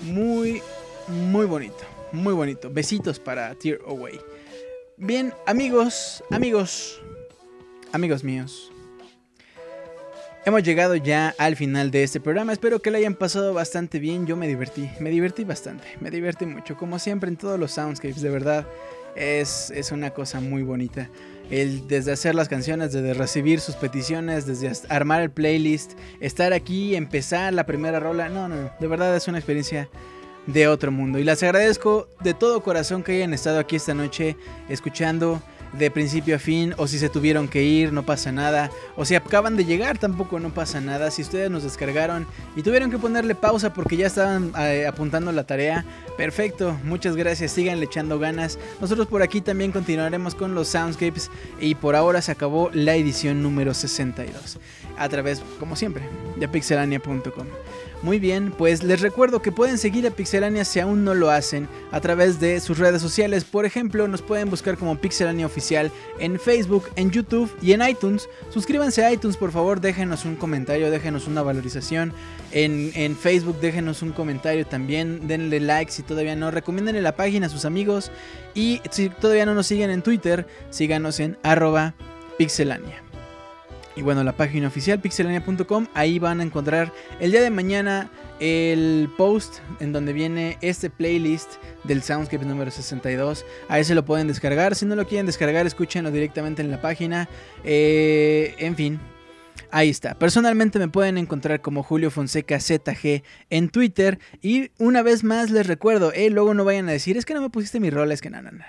[0.04, 0.62] Muy,
[1.08, 2.70] muy bonito muy bonito.
[2.70, 4.20] Besitos para Tear Away.
[4.96, 7.00] Bien, amigos, amigos,
[7.92, 8.72] amigos míos.
[10.46, 12.52] Hemos llegado ya al final de este programa.
[12.52, 14.26] Espero que lo hayan pasado bastante bien.
[14.26, 16.76] Yo me divertí, me divertí bastante, me divertí mucho.
[16.76, 18.64] Como siempre en todos los soundscapes, de verdad,
[19.16, 21.10] es, es una cosa muy bonita.
[21.50, 26.94] El, desde hacer las canciones, desde recibir sus peticiones, desde armar el playlist, estar aquí,
[26.94, 28.28] empezar la primera rola.
[28.28, 28.70] No, no, no.
[28.78, 29.88] De verdad es una experiencia
[30.46, 31.18] de otro mundo.
[31.18, 34.36] Y les agradezco de todo corazón que hayan estado aquí esta noche
[34.68, 35.42] escuchando
[35.72, 39.14] de principio a fin, o si se tuvieron que ir, no pasa nada, o si
[39.14, 43.34] acaban de llegar, tampoco no pasa nada, si ustedes nos descargaron y tuvieron que ponerle
[43.34, 45.84] pausa porque ya estaban eh, apuntando la tarea,
[46.16, 51.74] perfecto, muchas gracias, sigan echando ganas, nosotros por aquí también continuaremos con los soundscapes y
[51.74, 54.58] por ahora se acabó la edición número 62,
[54.96, 56.04] a través, como siempre,
[56.36, 57.46] de pixelania.com.
[58.02, 61.66] Muy bien, pues les recuerdo que pueden seguir a Pixelania si aún no lo hacen
[61.90, 63.44] a través de sus redes sociales.
[63.44, 68.28] Por ejemplo, nos pueden buscar como Pixelania Oficial en Facebook, en YouTube y en iTunes.
[68.50, 72.12] Suscríbanse a iTunes, por favor, déjenos un comentario, déjenos una valorización.
[72.52, 75.26] En, en Facebook, déjenos un comentario también.
[75.26, 76.50] Denle like si todavía no.
[76.50, 78.12] Recomiéndenle la página a sus amigos.
[78.54, 81.94] Y si todavía no nos siguen en Twitter, síganos en arroba
[82.38, 83.05] pixelania.
[83.96, 88.10] Y bueno, la página oficial pixelania.com, ahí van a encontrar el día de mañana
[88.40, 91.54] el post en donde viene este playlist
[91.84, 93.46] del Soundscape número 62.
[93.68, 94.74] Ahí se lo pueden descargar.
[94.74, 97.26] Si no lo quieren descargar, escúchenlo directamente en la página.
[97.64, 99.00] Eh, en fin,
[99.70, 100.14] Ahí está.
[100.14, 104.18] Personalmente me pueden encontrar como Julio Fonseca ZG en Twitter.
[104.40, 107.40] Y una vez más les recuerdo, eh, luego no vayan a decir, es que no
[107.40, 108.64] me pusiste mi rol, es que no, no, no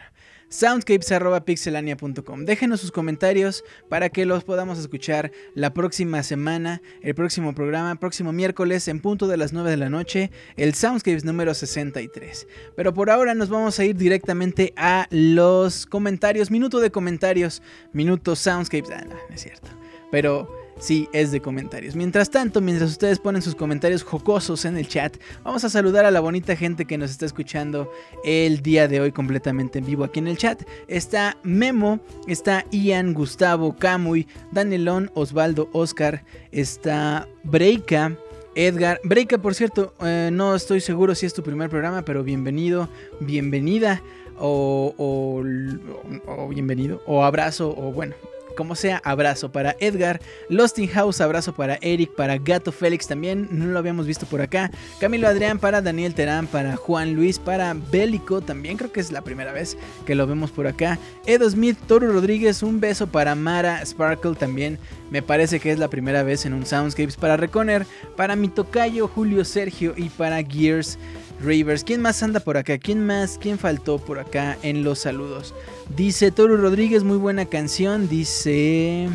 [0.50, 2.46] soundscapes.pixelania.com.
[2.46, 8.32] Déjenos sus comentarios para que los podamos escuchar la próxima semana, el próximo programa, próximo
[8.32, 12.48] miércoles en punto de las 9 de la noche, el Soundscapes número 63.
[12.76, 17.62] Pero por ahora nos vamos a ir directamente a los comentarios, minuto de comentarios,
[17.94, 19.70] minuto Soundscapes, ah, no, no es cierto.
[20.12, 21.96] Pero Sí, es de comentarios.
[21.96, 26.12] Mientras tanto, mientras ustedes ponen sus comentarios jocosos en el chat, vamos a saludar a
[26.12, 27.92] la bonita gente que nos está escuchando
[28.24, 30.62] el día de hoy completamente en vivo aquí en el chat.
[30.88, 38.16] Está Memo, está Ian, Gustavo, Camuy, Danielón, Osvaldo, Oscar, está Breika.
[38.54, 42.90] Edgar, Breika, por cierto, eh, no estoy seguro si es tu primer programa, pero bienvenido,
[43.20, 44.02] bienvenida,
[44.40, 48.16] o, o bienvenido, o abrazo, o bueno,
[48.58, 50.20] como sea, abrazo para Edgar,
[50.50, 54.42] Lost in House, abrazo para Eric, para Gato Félix también, no lo habíamos visto por
[54.42, 54.70] acá,
[55.00, 59.22] Camilo Adrián, para Daniel Terán, para Juan Luis, para Bélico, también creo que es la
[59.22, 63.86] primera vez que lo vemos por acá, Edo Smith, Toro Rodríguez, un beso para Mara
[63.86, 64.80] Sparkle también,
[65.12, 67.86] me parece que es la primera vez en un Soundscapes para Reconer,
[68.16, 70.98] para mi tocayo Julio Sergio y para Gears.
[71.42, 71.84] Rivers.
[71.84, 72.78] ¿Quién más anda por acá?
[72.78, 73.38] ¿Quién más?
[73.40, 75.54] ¿Quién faltó por acá en los saludos?
[75.96, 78.10] Dice Toro Rodríguez, muy buena canción.
[78.10, 79.10] Dice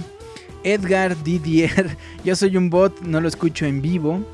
[0.65, 4.25] Edgar Didier, yo soy un bot, no lo escucho en vivo.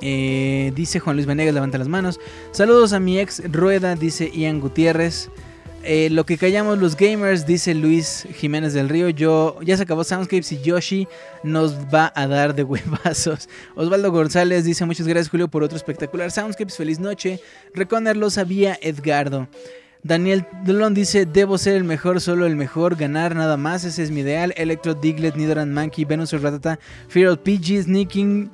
[0.00, 2.20] Eh, dice Juan Luis Venegas, levanta las manos.
[2.50, 5.30] Saludos a mi ex Rueda, dice Ian Gutiérrez.
[5.84, 9.08] Eh, lo que callamos los gamers, dice Luis Jiménez del Río.
[9.08, 11.08] Yo ya se acabó Soundscapes y Yoshi
[11.42, 13.48] nos va a dar de huevazos.
[13.74, 16.76] Osvaldo González dice: Muchas gracias, Julio, por otro espectacular Soundscapes.
[16.76, 17.40] Feliz noche.
[17.74, 19.48] Reconer lo sabía Edgardo.
[20.04, 23.84] Daniel Delon dice: Debo ser el mejor, solo el mejor, ganar nada más.
[23.84, 24.54] Ese es mi ideal.
[24.56, 26.78] Electro, Diglett, Nidoran Monkey, Venus Ratata,
[27.08, 28.50] Feral PG, Sneaking.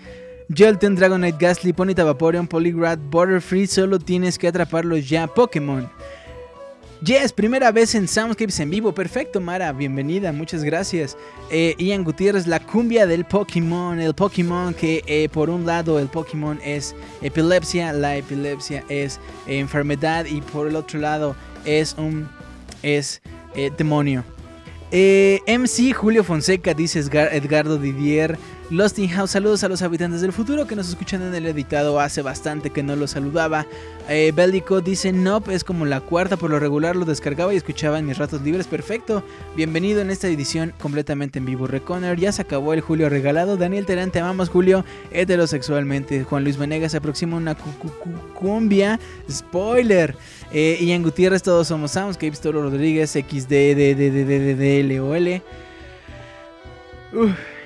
[0.51, 5.27] Jelton, Dragonite, Ghastly, Ponyta Vaporeon, Polygrad, Butterfree, solo tienes que atraparlos ya.
[5.27, 5.91] Pokémon.
[7.01, 8.93] Yes, primera vez en Soundscapes en vivo.
[8.93, 9.73] Perfecto, Mara.
[9.73, 11.17] Bienvenida, muchas gracias.
[11.49, 14.01] Eh, Ian Gutiérrez, la cumbia del Pokémon.
[14.01, 20.25] El Pokémon que eh, por un lado el Pokémon es epilepsia, la epilepsia es enfermedad
[20.25, 22.29] y por el otro lado es un
[22.83, 23.23] es
[23.55, 24.25] eh, demonio.
[24.91, 28.37] MC Julio Fonseca, dice Edgardo Didier.
[28.71, 31.99] Lost House, saludos a los habitantes del futuro que nos escuchan en el editado.
[32.01, 33.67] Hace bastante que no los saludaba.
[34.11, 36.37] Eh, Bélico dice: Nope, es como la cuarta.
[36.37, 38.67] Por lo regular lo descargaba y escuchaba en mis ratos libres.
[38.67, 39.25] Perfecto.
[39.57, 41.67] Bienvenido en esta edición completamente en vivo.
[41.67, 43.57] Reconer, ya se acabó el Julio regalado.
[43.57, 44.85] Daniel Terán, te amamos, Julio.
[45.13, 46.25] Heterosexualmente.
[46.25, 47.57] Juan Luis Venegas se aproxima una
[48.35, 49.01] cumbia.
[49.31, 50.15] Spoiler.
[50.53, 52.43] Eh, Ian Gutiérrez, todos somos Soundscapes.
[52.43, 54.13] Toro Rodríguez, XDDDDDLOL.
[57.15, 57.58] Uff.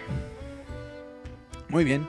[1.72, 2.06] Muy bien.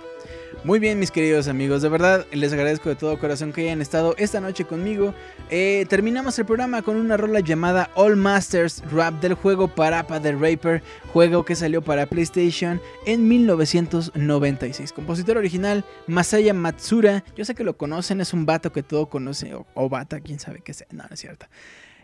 [0.65, 4.14] Muy bien, mis queridos amigos, de verdad les agradezco de todo corazón que hayan estado
[4.18, 5.14] esta noche conmigo.
[5.49, 10.34] Eh, terminamos el programa con una rola llamada All Masters Rap del juego Parapa the
[10.34, 10.84] Raper,
[11.14, 14.91] juego que salió para PlayStation en 1996.
[14.91, 19.53] Compositor original Masaya Matsura, yo sé que lo conocen, es un vato que todo conoce,
[19.56, 21.45] o, o bata, quién sabe qué sea, no, no es cierto.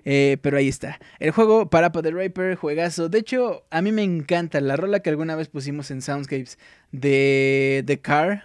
[0.05, 0.99] Eh, pero ahí está.
[1.19, 3.09] El juego Parapa the Raper, juegazo.
[3.09, 6.57] De hecho, a mí me encanta la rola que alguna vez pusimos en Soundscapes
[6.91, 8.43] de The Car.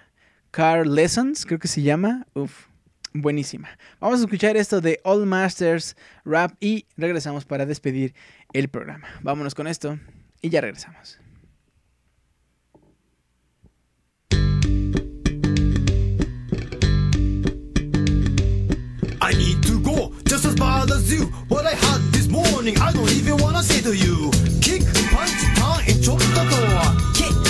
[0.50, 2.26] Car Lessons, creo que se llama.
[2.34, 2.66] Uf,
[3.12, 3.68] buenísima.
[4.00, 8.14] Vamos a escuchar esto de All Masters Rap y regresamos para despedir
[8.52, 9.08] el programa.
[9.22, 9.98] Vámonos con esto
[10.42, 11.18] y ya regresamos.
[21.48, 24.30] What I had this morning, I don't even wanna say to you.
[24.62, 24.82] Kick,
[25.12, 26.84] punch, turn, and chop the door.
[27.12, 27.43] Kick,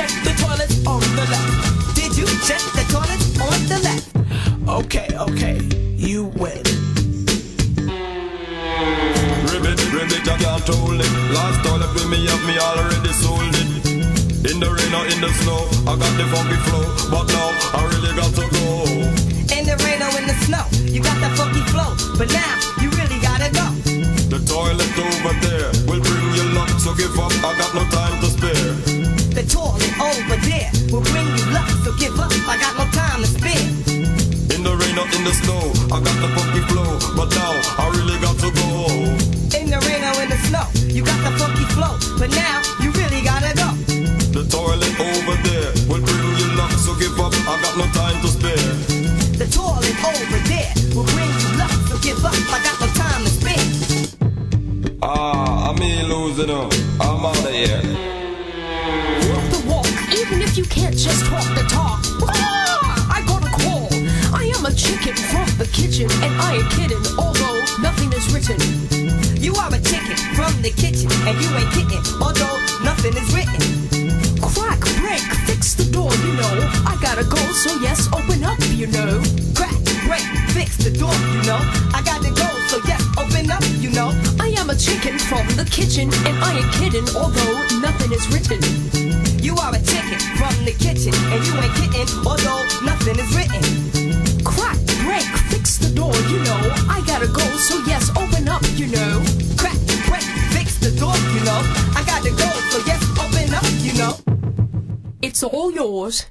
[0.00, 1.94] check the toilets on the left?
[1.94, 4.06] Did you check the toilets on the left?
[4.80, 5.60] Okay, okay,
[5.96, 6.64] you win.
[9.52, 11.12] Ribbit, ribbit, I can't hold it.
[11.36, 13.68] Last toilet with me up, me already sold it.
[14.48, 17.84] In the rain or in the snow, I got the funky flow, but now I
[17.92, 18.64] really got to go.
[19.52, 22.88] In the rain or in the snow, you got the funky flow, but now you
[22.96, 23.68] really gotta go.
[24.32, 28.16] The toilet over there will bring you luck, so give up, I got no time
[28.24, 28.89] to spare.
[29.40, 31.64] The toilet over there will bring you luck.
[31.80, 33.88] So give up, I got no time to spend.
[34.52, 37.88] In the rain or in the snow, I got the funky flow, but now I
[37.96, 38.84] really got to go.
[39.56, 42.92] In the rain or in the snow, you got the funky flow, but now you
[42.92, 43.72] really gotta go.
[44.28, 48.20] The toilet over there will bring you luck, so give up, I got no time
[48.20, 48.76] to spare.
[49.40, 53.24] The toilet over there will bring you luck, so give up, I got no time
[53.24, 55.00] to spare.
[55.00, 56.68] Ah, I'm losing up,
[57.00, 58.19] I'm out of here.
[60.30, 61.98] Even if you can't just talk the talk.
[62.30, 63.90] Ah, I got a call.
[64.30, 68.54] I am a chicken from the kitchen, and I ain't kidding, although nothing is written.
[69.42, 73.58] You are a chicken from the kitchen, and you ain't kidding, although nothing is written.
[74.38, 76.62] Crack, break, fix the door, you know.
[76.86, 79.18] I gotta go, so yes, open up, you know.
[79.58, 79.74] Crack,
[80.06, 80.22] break,
[80.54, 81.58] fix the door, you know.
[81.90, 84.14] I got to go, so yes, open up, you know.
[84.38, 88.99] I am a chicken from the kitchen, and I ain't kidding, although nothing is written.
[89.40, 93.62] You are a chicken from the kitchen, and you ain't kidding, although nothing is written.
[94.44, 96.60] Crack, break, fix the door, you know.
[96.88, 99.22] I gotta go, so yes, open up, you know.
[99.56, 100.22] Crack, break,
[100.52, 101.60] fix the door, you know.
[101.96, 104.14] I got to go, so yes, open up, you know.
[105.22, 106.26] It's all yours.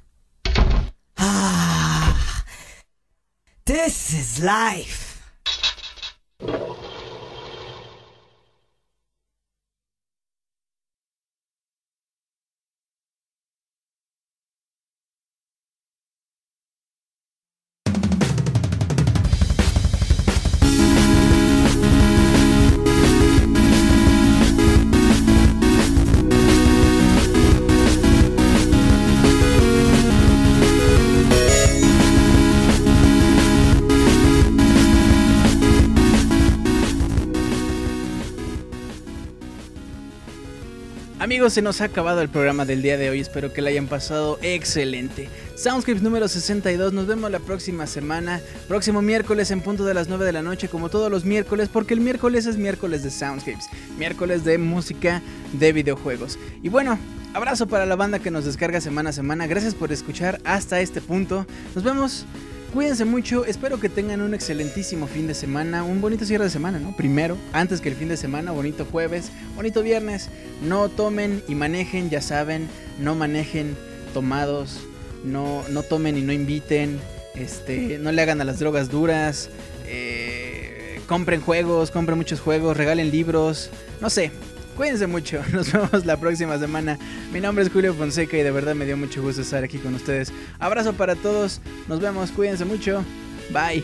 [1.17, 2.43] Ah,
[3.65, 5.08] this is life.
[41.19, 43.19] Amigos, se nos ha acabado el programa del día de hoy.
[43.19, 45.27] Espero que le hayan pasado excelente.
[45.57, 46.93] Soundscripts número 62.
[46.93, 48.39] Nos vemos la próxima semana.
[48.69, 51.93] Próximo miércoles en punto de las 9 de la noche, como todos los miércoles, porque
[51.93, 53.67] el miércoles es miércoles de Soundscripts.
[53.97, 55.21] Miércoles de música
[55.51, 56.39] de videojuegos.
[56.63, 56.97] Y bueno,
[57.33, 59.45] abrazo para la banda que nos descarga semana a semana.
[59.45, 61.45] Gracias por escuchar hasta este punto.
[61.75, 62.25] Nos vemos.
[62.73, 66.77] Cuídense mucho, espero que tengan un excelentísimo fin de semana, un bonito cierre de semana,
[66.77, 66.95] ¿no?
[66.95, 70.29] Primero, antes que el fin de semana, bonito jueves, bonito viernes.
[70.61, 72.67] No tomen y manejen, ya saben,
[72.99, 73.75] no manejen
[74.13, 74.81] tomados,
[75.23, 76.99] no, no tomen y no inviten,
[77.33, 79.49] este, no le hagan a las drogas duras,
[79.87, 84.31] eh, compren juegos, compren muchos juegos, regalen libros, no sé,
[84.79, 86.97] Cuídense mucho, nos vemos la próxima semana.
[87.33, 89.93] Mi nombre es Julio Fonseca y de verdad me dio mucho gusto estar aquí con
[89.93, 90.31] ustedes.
[90.57, 93.03] Abrazo para todos, nos vemos, cuídense mucho.
[93.51, 93.83] Bye.